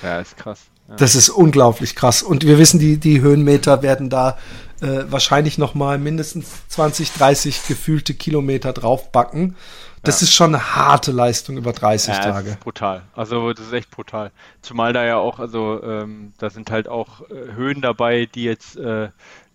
[0.02, 0.62] Ja, ist krass.
[0.88, 0.96] Ja.
[0.96, 2.22] Das ist unglaublich krass.
[2.22, 4.36] Und wir wissen, die, die Höhenmeter werden da
[4.80, 9.56] äh, wahrscheinlich noch mal mindestens 20, 30 gefühlte Kilometer draufbacken.
[10.04, 10.24] Das ja.
[10.24, 12.44] ist schon eine harte Leistung über 30 ja, Tage.
[12.44, 13.02] Das ist brutal.
[13.14, 14.30] Also das ist echt brutal.
[14.62, 18.76] Zumal da ja auch, also ähm, da sind halt auch äh, Höhen dabei, die jetzt,
[18.76, 19.04] äh,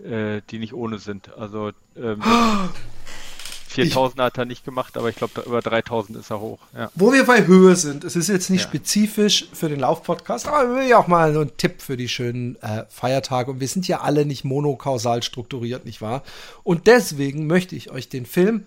[0.04, 1.32] äh, die nicht ohne sind.
[1.38, 2.22] Also ähm,
[3.70, 6.60] 4000 hat er nicht gemacht, aber ich glaube, über 3000 ist er hoch.
[6.76, 6.89] Ja.
[6.95, 10.82] Wo wir bei Höhe sind, es ist jetzt nicht spezifisch für den Laufpodcast, aber wir
[10.82, 13.52] will ja auch mal so einen Tipp für die schönen äh, Feiertage.
[13.52, 16.24] Und wir sind ja alle nicht monokausal strukturiert, nicht wahr?
[16.64, 18.66] Und deswegen möchte ich euch den Film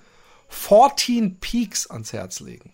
[0.53, 2.73] 14 Peaks ans Herz legen.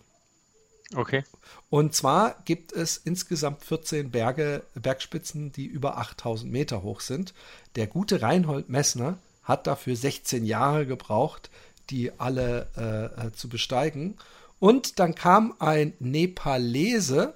[0.95, 1.23] Okay.
[1.69, 7.33] Und zwar gibt es insgesamt 14 Berge, Bergspitzen, die über 8000 Meter hoch sind.
[7.75, 11.49] Der gute Reinhold Messner hat dafür 16 Jahre gebraucht,
[11.89, 14.17] die alle äh, äh, zu besteigen.
[14.59, 17.33] Und dann kam ein Nepalese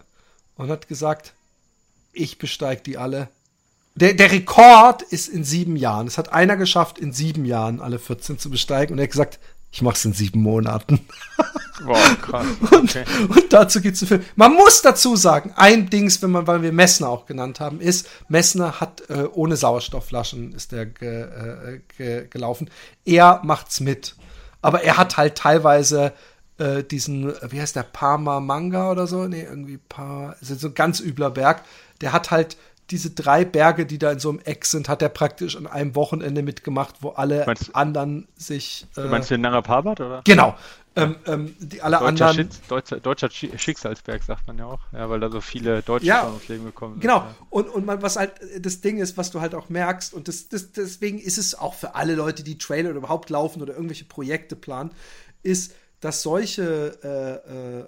[0.55, 1.33] und hat gesagt,
[2.11, 3.29] ich besteige die alle.
[3.95, 6.07] Der, der Rekord ist in sieben Jahren.
[6.07, 8.93] Es hat einer geschafft, in sieben Jahren alle 14 zu besteigen.
[8.93, 9.39] Und er hat gesagt,
[9.73, 10.99] ich mache es in sieben Monaten.
[11.83, 12.45] Wow, krass.
[12.71, 13.03] Okay.
[13.21, 14.25] Und, und, dazu gibt es einen Film.
[14.35, 18.07] Man muss dazu sagen, ein Dings, wenn man, weil wir Messner auch genannt haben, ist,
[18.27, 22.69] Messner hat äh, ohne Sauerstoffflaschen ist der ge, äh, ge, gelaufen.
[23.03, 24.15] Er macht's mit.
[24.61, 26.13] Aber er hat halt teilweise
[26.59, 29.27] äh, diesen, wie heißt der, Parma Manga oder so?
[29.27, 31.63] Nee, irgendwie Parma, ist so ein ganz übler Berg.
[31.99, 32.57] Der hat halt
[32.89, 35.95] diese drei Berge, die da in so einem Eck sind, hat er praktisch an einem
[35.95, 38.85] Wochenende mitgemacht, wo alle meinst, anderen sich.
[38.97, 40.21] Äh, meinst du den Nanga Parbat, oder?
[40.25, 40.55] Genau.
[40.95, 42.51] Ähm, ähm, die alle deutscher anderen.
[42.51, 46.27] Schiz, deutscher, deutscher, Schicksalsberg sagt man ja auch, ja, weil da so viele Deutsche ja,
[46.27, 47.01] ums Leben gekommen sind.
[47.01, 47.17] Genau.
[47.17, 47.35] Ja.
[47.49, 50.49] Und, und man, was halt das Ding ist, was du halt auch merkst, und das,
[50.49, 54.05] das, deswegen ist es auch für alle Leute, die Trailer oder überhaupt laufen oder irgendwelche
[54.05, 54.91] Projekte planen,
[55.41, 57.85] ist, dass solche äh, äh,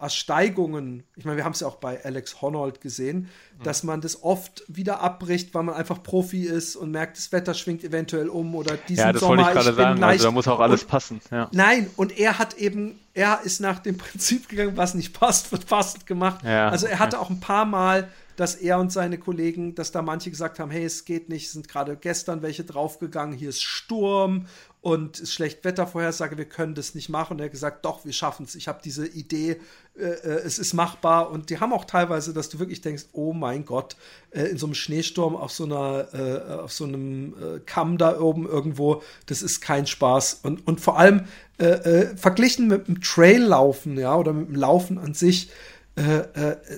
[0.00, 3.28] Ersteigungen, ich meine, wir haben es ja auch bei Alex Honnold gesehen,
[3.58, 3.62] mhm.
[3.62, 7.54] dass man das oft wieder abbricht, weil man einfach Profi ist und merkt, das Wetter
[7.54, 9.44] schwingt eventuell um oder diesen ja, das Sommer.
[9.44, 10.12] Wollte ich gerade sagen, leicht.
[10.12, 11.20] also da muss auch alles und, passen.
[11.30, 11.48] Ja.
[11.52, 15.66] Nein, und er hat eben, er ist nach dem Prinzip gegangen, was nicht passt, wird
[15.66, 16.44] passend gemacht.
[16.44, 17.22] Ja, also er hatte ja.
[17.22, 18.08] auch ein paar Mal
[18.40, 21.68] dass er und seine Kollegen, dass da manche gesagt haben, hey, es geht nicht, sind
[21.68, 24.46] gerade gestern welche draufgegangen, hier ist Sturm
[24.82, 27.34] und ist schlecht Wettervorhersage, wir können das nicht machen.
[27.34, 28.54] Und er hat gesagt, doch, wir schaffen es.
[28.54, 29.60] Ich habe diese Idee,
[29.98, 31.30] äh, äh, es ist machbar.
[31.30, 33.96] Und die haben auch teilweise, dass du wirklich denkst, oh mein Gott,
[34.30, 38.18] äh, in so einem Schneesturm auf so einer, äh, auf so einem äh, Kamm da
[38.18, 40.40] oben irgendwo, das ist kein Spaß.
[40.44, 41.24] Und, und vor allem
[41.58, 45.50] äh, verglichen mit dem Traillaufen, ja, oder mit dem Laufen an sich,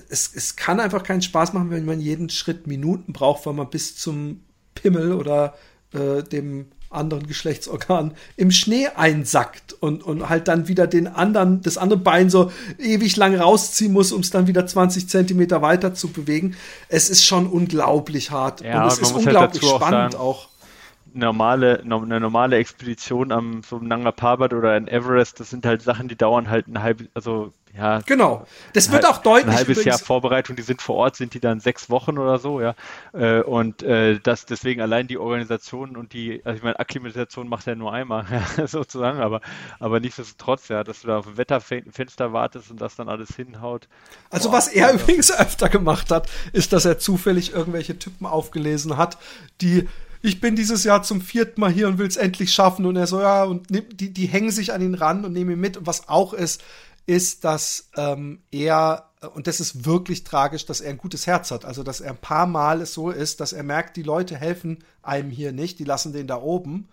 [0.09, 3.69] es, es kann einfach keinen Spaß machen, wenn man jeden Schritt Minuten braucht, weil man
[3.69, 4.43] bis zum
[4.75, 5.55] Pimmel oder
[5.93, 11.99] dem anderen Geschlechtsorgan im Schnee einsackt und, und halt dann wieder den anderen, das andere
[11.99, 16.55] Bein so ewig lang rausziehen muss, um es dann wieder 20 Zentimeter weiter zu bewegen.
[16.89, 18.61] Es ist schon unglaublich hart.
[18.61, 20.47] Ja, und es ist halt unglaublich halt spannend auch, auch.
[21.13, 26.07] Normale, eine normale Expedition am so Nanga Parbat oder in Everest, das sind halt Sachen,
[26.07, 28.01] die dauern halt ein halb, also ja.
[28.05, 28.45] Genau.
[28.73, 29.47] Das wird auch deutlich.
[29.47, 32.61] Ein halbes Jahr Vorbereitung, die sind vor Ort, sind die dann sechs Wochen oder so,
[32.61, 32.75] ja.
[33.13, 37.65] Äh, und äh, das deswegen allein die Organisation und die, also ich meine, Akklimatisation macht
[37.67, 38.25] er nur einmal,
[38.67, 39.41] sozusagen, aber,
[39.79, 43.87] aber nichtsdestotrotz, ja, dass du da auf ein Wetterfenster wartest und das dann alles hinhaut.
[44.29, 44.93] Also Boah, was er ja.
[44.93, 49.17] übrigens öfter gemacht hat, ist, dass er zufällig irgendwelche Typen aufgelesen hat,
[49.61, 49.87] die
[50.25, 52.85] ich bin dieses Jahr zum vierten Mal hier und will es endlich schaffen.
[52.85, 55.59] Und er so, ja, und die, die hängen sich an ihn ran und nehmen ihn
[55.59, 55.75] mit.
[55.75, 56.63] Und was auch ist,
[57.05, 61.65] ist, dass ähm, er, und das ist wirklich tragisch, dass er ein gutes Herz hat.
[61.65, 64.79] Also, dass er ein paar Mal es so ist, dass er merkt, die Leute helfen
[65.01, 66.87] einem hier nicht, die lassen den da oben.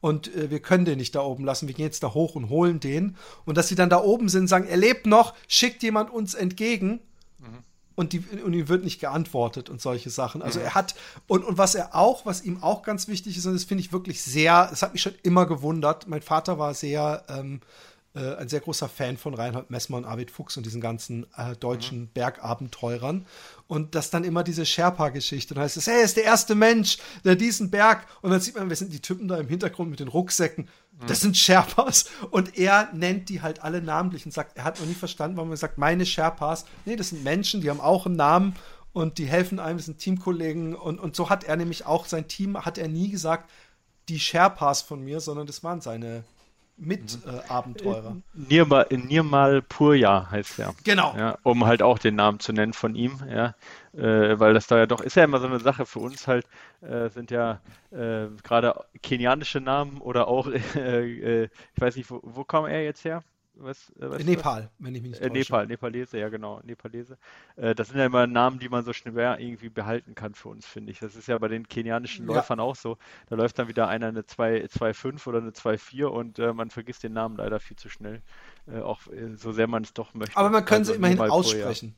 [0.00, 1.66] Und äh, wir können den nicht da oben lassen.
[1.66, 3.16] Wir gehen jetzt da hoch und holen den.
[3.44, 7.00] Und dass sie dann da oben sind, sagen, er lebt noch, schickt jemand uns entgegen.
[7.40, 7.64] Mhm
[7.96, 10.42] und, die, und ihm wird nicht geantwortet und solche Sachen.
[10.42, 10.66] Also mhm.
[10.66, 10.94] er hat,
[11.26, 13.92] und, und was er auch, was ihm auch ganz wichtig ist, und das finde ich
[13.92, 16.06] wirklich sehr, das hat mich schon immer gewundert.
[16.06, 17.60] Mein Vater war sehr, ähm,
[18.14, 21.56] äh, ein sehr großer Fan von Reinhold Messmer und Arvid Fuchs und diesen ganzen äh,
[21.56, 22.08] deutschen mhm.
[22.14, 23.26] Bergabenteurern.
[23.66, 25.54] Und das dann immer diese Sherpa-Geschichte.
[25.54, 28.06] Dann heißt es, hey, er ist der erste Mensch, der diesen Berg.
[28.22, 30.68] Und dann sieht man, wer sind die Typen da im Hintergrund mit den Rucksäcken.
[31.00, 31.06] Mhm.
[31.06, 32.06] Das sind Sherpas.
[32.30, 35.50] Und er nennt die halt alle namentlich und sagt, er hat noch nie verstanden, warum
[35.50, 36.64] er sagt, meine Sherpas.
[36.84, 38.56] Nee, das sind Menschen, die haben auch einen Namen
[38.92, 40.74] und die helfen einem, das sind Teamkollegen.
[40.74, 43.50] Und, und so hat er nämlich auch sein Team, hat er nie gesagt,
[44.08, 46.24] die Sherpas von mir, sondern das waren seine
[46.78, 48.10] Mitabenteurer.
[48.10, 48.22] Mhm.
[48.34, 50.74] Äh, Nirmal, Nirmal Purja heißt er.
[50.84, 51.14] Genau.
[51.16, 53.54] Ja, um halt auch den Namen zu nennen von ihm, ja.
[53.96, 56.46] Äh, weil das da ja doch ist ja immer so eine Sache für uns halt,
[56.82, 57.60] äh, sind ja
[57.92, 62.84] äh, gerade kenianische Namen oder auch, äh, äh, ich weiß nicht, wo, wo kam er
[62.84, 63.22] jetzt her?
[63.58, 64.84] Was, äh, Nepal, du?
[64.84, 67.16] wenn ich mich nicht äh, Nepal, Nepalese, ja genau, Nepalese.
[67.56, 70.92] Das sind ja immer Namen, die man so schwer irgendwie behalten kann für uns, finde
[70.92, 70.98] ich.
[70.98, 72.34] Das ist ja bei den kenianischen ja.
[72.34, 72.98] Läufern auch so.
[73.30, 77.14] Da läuft dann wieder einer eine 2,5 oder eine 2,4 und äh, man vergisst den
[77.14, 78.20] Namen leider viel zu schnell.
[78.70, 79.00] Äh, auch
[79.36, 80.36] so sehr man es doch möchte.
[80.36, 81.96] Aber man kann also, sie immerhin aussprechen.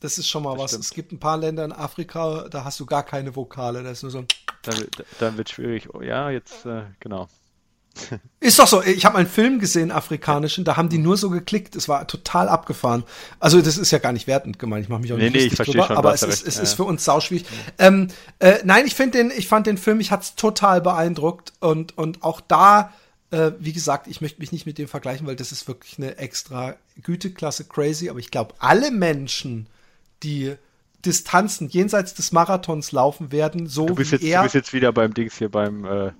[0.00, 0.70] Das ist schon mal das was.
[0.70, 0.84] Stimmt.
[0.84, 3.82] Es gibt ein paar Länder in Afrika, da hast du gar keine Vokale.
[3.82, 4.26] Da ist nur so ein.
[4.62, 4.86] Dann,
[5.18, 5.94] dann wird es schwierig.
[5.94, 6.66] Oh, ja, jetzt,
[7.00, 7.28] genau.
[8.40, 8.82] Ist doch so.
[8.82, 11.76] Ich habe einen Film gesehen, afrikanischen, da haben die nur so geklickt.
[11.76, 13.04] Es war total abgefahren.
[13.40, 14.84] Also das ist ja gar nicht wertend gemeint.
[14.84, 16.62] Ich mache mich auch nicht nee, nee, drüber, schon, aber es, ist, es ja.
[16.62, 17.46] ist für uns sauschwierig.
[17.78, 21.96] Ähm, äh, nein, ich finde den, ich fand den Film, ich hat's total beeindruckt und
[21.98, 22.92] und auch da,
[23.30, 26.18] äh, wie gesagt, ich möchte mich nicht mit dem vergleichen, weil das ist wirklich eine
[26.18, 28.08] extra Güteklasse crazy.
[28.08, 29.66] Aber ich glaube, alle Menschen,
[30.22, 30.56] die
[31.04, 34.38] Distanzen jenseits des Marathons laufen werden, so du bist wie jetzt, er.
[34.38, 36.12] Du bist jetzt wieder beim Dings hier beim äh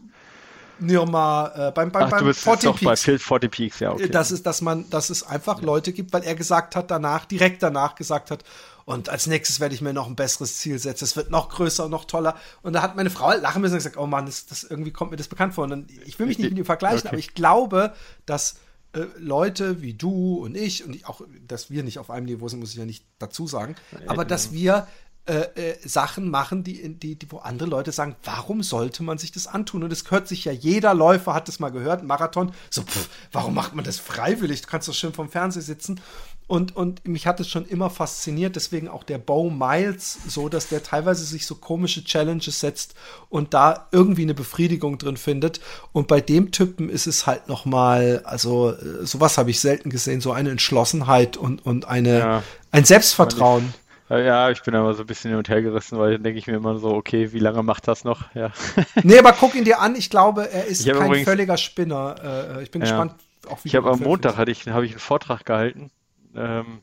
[0.81, 2.85] Nirma, äh, beim, beim, Ach, beim du bist 40 Peaks.
[2.85, 4.09] bei 40 Peaks, ja, okay.
[4.09, 5.61] Das ist, dass man, dass es einfach.
[5.61, 8.45] Leute gibt, weil er gesagt hat danach, direkt danach gesagt hat,
[8.85, 11.05] und als nächstes werde ich mir noch ein besseres Ziel setzen.
[11.05, 12.37] Es wird noch größer und noch toller.
[12.63, 14.93] Und da hat meine Frau halt lachen müssen und gesagt, oh Mann, das, das irgendwie
[14.93, 15.65] kommt mir das bekannt vor.
[15.65, 17.09] Und dann, ich will mich nicht mit ihm vergleichen, okay.
[17.09, 17.93] aber ich glaube,
[18.25, 18.55] dass
[18.93, 22.61] äh, Leute wie du und ich, und auch, dass wir nicht auf einem Niveau sind,
[22.61, 23.75] muss ich ja nicht dazu sagen,
[24.07, 24.87] aber dass wir
[25.29, 29.31] äh, äh, Sachen machen, die, die, die, wo andere Leute sagen, warum sollte man sich
[29.31, 29.83] das antun?
[29.83, 33.53] Und das hört sich ja jeder Läufer hat das mal gehört, Marathon, so, pff, warum
[33.53, 34.63] macht man das freiwillig?
[34.63, 36.01] Du kannst doch schön vom Fernseher sitzen.
[36.49, 40.69] Und, und mich hat es schon immer fasziniert, deswegen auch der Bow Miles, so dass
[40.69, 42.95] der teilweise sich so komische Challenges setzt
[43.29, 45.61] und da irgendwie eine Befriedigung drin findet.
[45.93, 49.91] Und bei dem Typen ist es halt noch mal, also äh, sowas habe ich selten
[49.91, 53.75] gesehen, so eine Entschlossenheit und, und eine, ja, ein Selbstvertrauen.
[54.09, 56.47] Ja, ich bin aber so ein bisschen hin und her gerissen, weil dann denke ich
[56.47, 58.35] mir immer so, okay, wie lange macht das noch?
[58.35, 58.53] Ja.
[59.03, 62.57] nee, aber guck ihn dir an, ich glaube, er ist kein übrigens, völliger Spinner.
[62.57, 62.89] Äh, ich bin ja.
[62.89, 63.13] gespannt,
[63.51, 65.91] auch wie Ich habe am Montag hatte ich, habe ich einen Vortrag gehalten
[66.35, 66.81] ähm,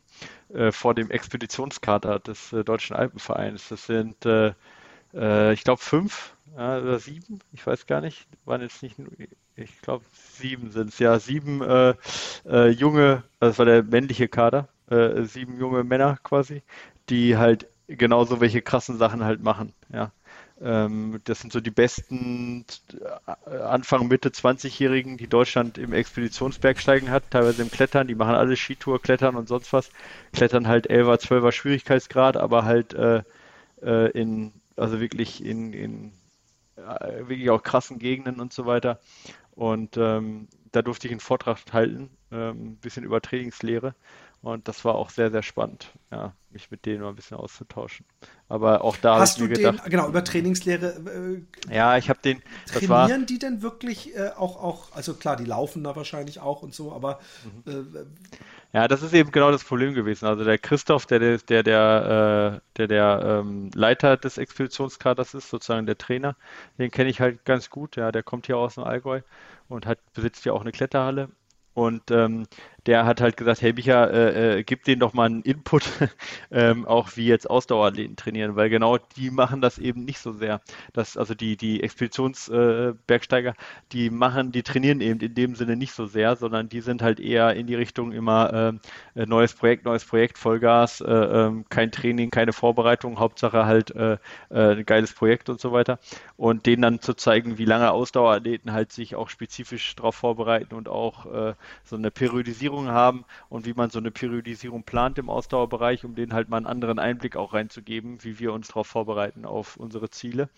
[0.54, 3.70] äh, vor dem Expeditionskader des äh, Deutschen Alpenvereins.
[3.70, 4.54] Das sind, äh,
[5.14, 8.96] äh, ich glaube, fünf oder sieben, ich weiß gar nicht, waren jetzt nicht
[9.58, 11.96] ich glaube, sieben sind es, ja, sieben äh,
[12.70, 14.70] junge, das war der männliche Kader,
[15.24, 16.62] sieben junge Männer quasi,
[17.10, 19.74] die halt genauso welche krassen Sachen halt machen.
[19.92, 20.12] Ja.
[20.62, 22.66] Ähm, das sind so die besten
[23.46, 28.56] äh, Anfang, Mitte 20-Jährigen, die Deutschland im Expeditionsbergsteigen hat, teilweise im Klettern, die machen alle
[28.56, 29.90] Skitour, Klettern und sonst was.
[30.32, 33.24] Klettern halt 11er, 12er Schwierigkeitsgrad, aber halt äh,
[33.82, 36.12] äh, in, also wirklich in, in
[36.78, 39.00] äh, wirklich auch krassen Gegenden und so weiter.
[39.52, 43.96] Und ähm, da durfte ich einen Vortrag halten, ähm, ein bisschen über Trainingslehre.
[44.42, 48.06] Und das war auch sehr, sehr spannend, ja, mich mit denen mal ein bisschen auszutauschen.
[48.50, 51.44] Aber auch da Hast du den, genau, über Trainingslehre.
[51.70, 52.42] Äh, ja, ich habe den.
[52.66, 56.64] Trainieren war, die denn wirklich äh, auch, auch, also klar, die laufen da wahrscheinlich auch
[56.64, 57.20] und so, aber.
[57.66, 57.72] Mhm.
[57.72, 58.06] Äh,
[58.74, 60.26] ja, das ist eben genau das Problem gewesen.
[60.26, 65.50] Also der Christoph, der der, der, der, äh, der, der ähm, Leiter des Expeditionskaders ist,
[65.50, 66.36] sozusagen der Trainer,
[66.78, 67.96] den kenne ich halt ganz gut.
[67.96, 69.22] Ja, der kommt hier aus dem Allgäu
[69.70, 71.30] und hat, besitzt ja auch eine Kletterhalle.
[71.74, 72.48] Und ähm,
[72.86, 75.84] der hat halt gesagt, hey Micha, äh, äh, gib denen doch mal einen Input,
[76.52, 80.62] ähm, auch wie jetzt Ausdauerathleten trainieren, weil genau die machen das eben nicht so sehr.
[80.94, 83.54] Das, also die, die Expeditionsbergsteiger, äh,
[83.92, 87.20] die machen, die trainieren eben in dem Sinne nicht so sehr, sondern die sind halt
[87.20, 88.80] eher in die Richtung immer ähm,
[89.16, 94.18] äh, neues Projekt, neues Projekt, Vollgas, äh, ähm, kein Training, keine Vorbereitung, Hauptsache halt äh,
[94.50, 96.00] äh, ein geiles Projekt und so weiter.
[96.38, 100.90] Und denen dann zu zeigen, wie lange Ausdauerathleten halt sich auch spezifisch darauf vorbereiten und
[100.90, 106.06] auch äh, so eine Periodisierung haben und wie man so eine Periodisierung plant im Ausdauerbereich,
[106.06, 109.78] um denen halt mal einen anderen Einblick auch reinzugeben, wie wir uns darauf vorbereiten auf
[109.78, 110.50] unsere Ziele.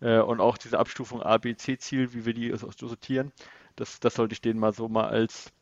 [0.00, 3.32] Äh, und auch diese Abstufung A, B, C-Ziel, wie wir die sortieren,
[3.76, 5.52] das, das sollte ich denen mal so mal als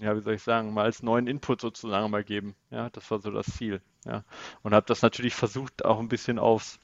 [0.00, 2.54] ja, wie soll ich sagen, mal als neuen Input sozusagen mal geben.
[2.70, 3.80] Ja, das war so das Ziel.
[4.04, 4.24] Ja,
[4.62, 6.78] und habe das natürlich versucht, auch ein bisschen aufs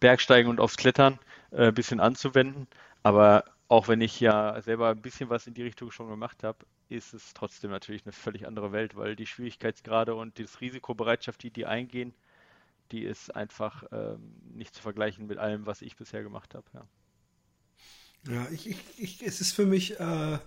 [0.00, 1.18] Bergsteigen und aufs Klettern
[1.52, 2.66] äh, ein bisschen anzuwenden.
[3.02, 6.58] Aber auch wenn ich ja selber ein bisschen was in die Richtung schon gemacht habe,
[6.88, 11.52] ist es trotzdem natürlich eine völlig andere Welt, weil die Schwierigkeitsgrade und die Risikobereitschaft, die
[11.52, 12.12] die eingehen,
[12.90, 16.66] die ist einfach ähm, nicht zu vergleichen mit allem, was ich bisher gemacht habe.
[16.74, 16.86] Ja,
[18.28, 20.38] ja ich, ich, ich, es ist für mich äh,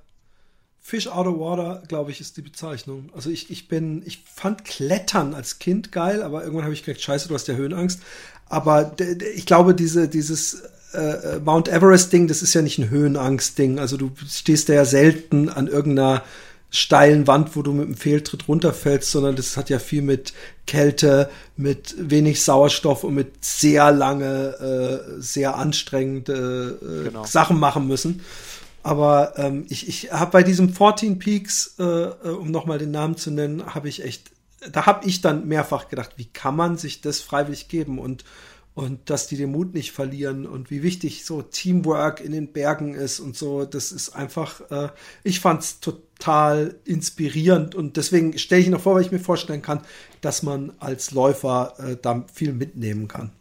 [0.82, 3.10] Fish out of water, glaube ich, ist die Bezeichnung.
[3.16, 7.02] Also ich, ich bin, ich fand Klettern als Kind geil, aber irgendwann habe ich gedacht,
[7.02, 8.02] scheiße, du hast ja Höhenangst.
[8.48, 8.94] Aber
[9.34, 10.62] ich glaube, diese, dieses
[10.94, 13.80] äh, Mount Everest-Ding, das ist ja nicht ein Höhenangst-Ding.
[13.80, 16.24] Also du stehst da ja selten an irgendeiner
[16.74, 20.34] steilen Wand, wo du mit dem Fehltritt runterfällst, sondern das hat ja viel mit
[20.66, 27.26] Kälte, mit wenig Sauerstoff und mit sehr lange, äh, sehr anstrengende äh, genau.
[27.26, 28.22] Sachen machen müssen.
[28.82, 33.18] Aber ähm, ich, ich habe bei diesem 14 Peaks, äh, äh um nochmal den Namen
[33.18, 34.32] zu nennen, habe ich echt,
[34.72, 38.26] da habe ich dann mehrfach gedacht, wie kann man sich das freiwillig geben und
[38.76, 42.96] und dass die den Mut nicht verlieren und wie wichtig so Teamwork in den Bergen
[42.96, 44.90] ist und so, das ist einfach, äh,
[45.24, 49.82] ich fand's total inspirierend und deswegen stelle ich noch vor, weil ich mir vorstellen kann,
[50.22, 53.32] dass man als Läufer äh, da viel mitnehmen kann.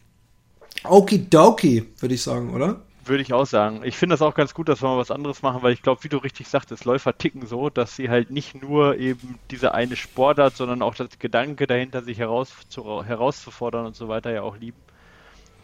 [0.85, 2.83] Okidoki, würde ich sagen, oder?
[3.05, 3.81] Würde ich auch sagen.
[3.85, 6.05] Ich finde das auch ganz gut, dass wir mal was anderes machen, weil ich glaube,
[6.05, 9.97] wie du richtig sagtest, Läufer ticken so, dass sie halt nicht nur eben diese eine
[9.97, 14.57] Sportart, sondern auch das Gedanke dahinter, sich heraus zu, herauszufordern und so weiter ja auch
[14.57, 14.79] lieben.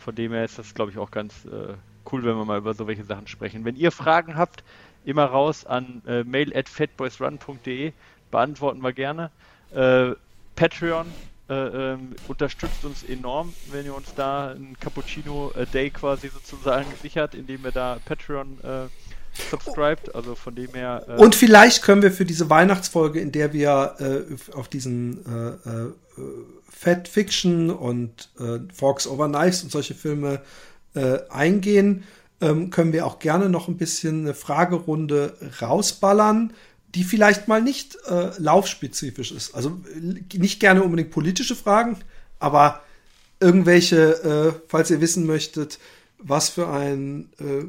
[0.09, 1.74] Von dem her ist das, glaube ich, auch ganz äh,
[2.11, 3.66] cool, wenn wir mal über solche Sachen sprechen.
[3.66, 4.64] Wenn ihr Fragen habt,
[5.04, 7.92] immer raus an äh, mail at fatboysrun.de,
[8.30, 9.30] beantworten wir gerne.
[9.70, 10.12] Äh,
[10.56, 11.09] Patreon
[11.50, 16.86] äh, ähm, unterstützt uns enorm, wenn ihr uns da ein Cappuccino a Day quasi sozusagen
[17.02, 18.86] sichert, indem ihr da Patreon äh,
[19.50, 20.14] subscribt.
[20.14, 21.04] Also von dem her.
[21.06, 25.68] Äh Und vielleicht können wir für diese Weihnachtsfolge, in der wir äh, auf diesen äh,
[25.70, 25.92] äh,
[26.69, 30.43] Fat Fiction und äh, Forks Over Knives und solche Filme
[30.95, 32.05] äh, eingehen,
[32.41, 36.53] ähm, können wir auch gerne noch ein bisschen eine Fragerunde rausballern
[36.95, 39.55] die vielleicht mal nicht äh, laufspezifisch ist.
[39.55, 41.99] Also nicht gerne unbedingt politische Fragen,
[42.39, 42.83] aber
[43.41, 45.79] irgendwelche, äh, falls ihr wissen möchtet,
[46.19, 47.66] was für ein äh,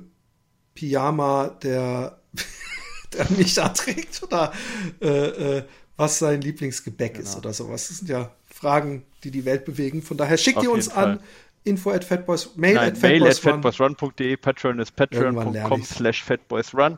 [0.73, 2.19] Pyjama der,
[3.13, 4.53] der Micha trägt oder
[5.01, 5.63] äh, äh,
[5.97, 7.27] was sein Lieblingsgebäck genau.
[7.27, 7.89] ist oder sowas.
[7.89, 10.01] Das sind ja Fragen, die die Welt bewegen.
[10.01, 11.19] Von daher schickt Auf ihr uns an
[11.63, 12.97] info at fatboys, mail Nein, at
[13.37, 16.97] fatboysrun.de, Patreon ist patreon.com slash fatboysrun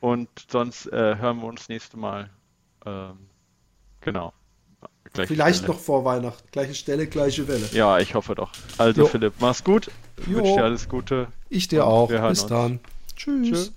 [0.00, 2.30] und sonst äh, hören wir uns nächste Mal.
[2.84, 3.18] Ähm,
[4.00, 4.32] genau.
[5.12, 5.72] Gleiche Vielleicht Stelle.
[5.72, 6.48] noch vor Weihnachten.
[6.52, 7.68] Gleiche Stelle, gleiche Welle.
[7.72, 8.50] Ja, ich hoffe doch.
[8.78, 9.06] Also jo.
[9.06, 9.90] Philipp, mach's gut.
[10.16, 11.28] Ich wünsche dir alles Gute.
[11.50, 12.08] Ich dir auch.
[12.08, 12.46] Bis uns.
[12.46, 12.80] dann.
[13.16, 13.48] Tschüss.
[13.48, 13.72] Tschüss.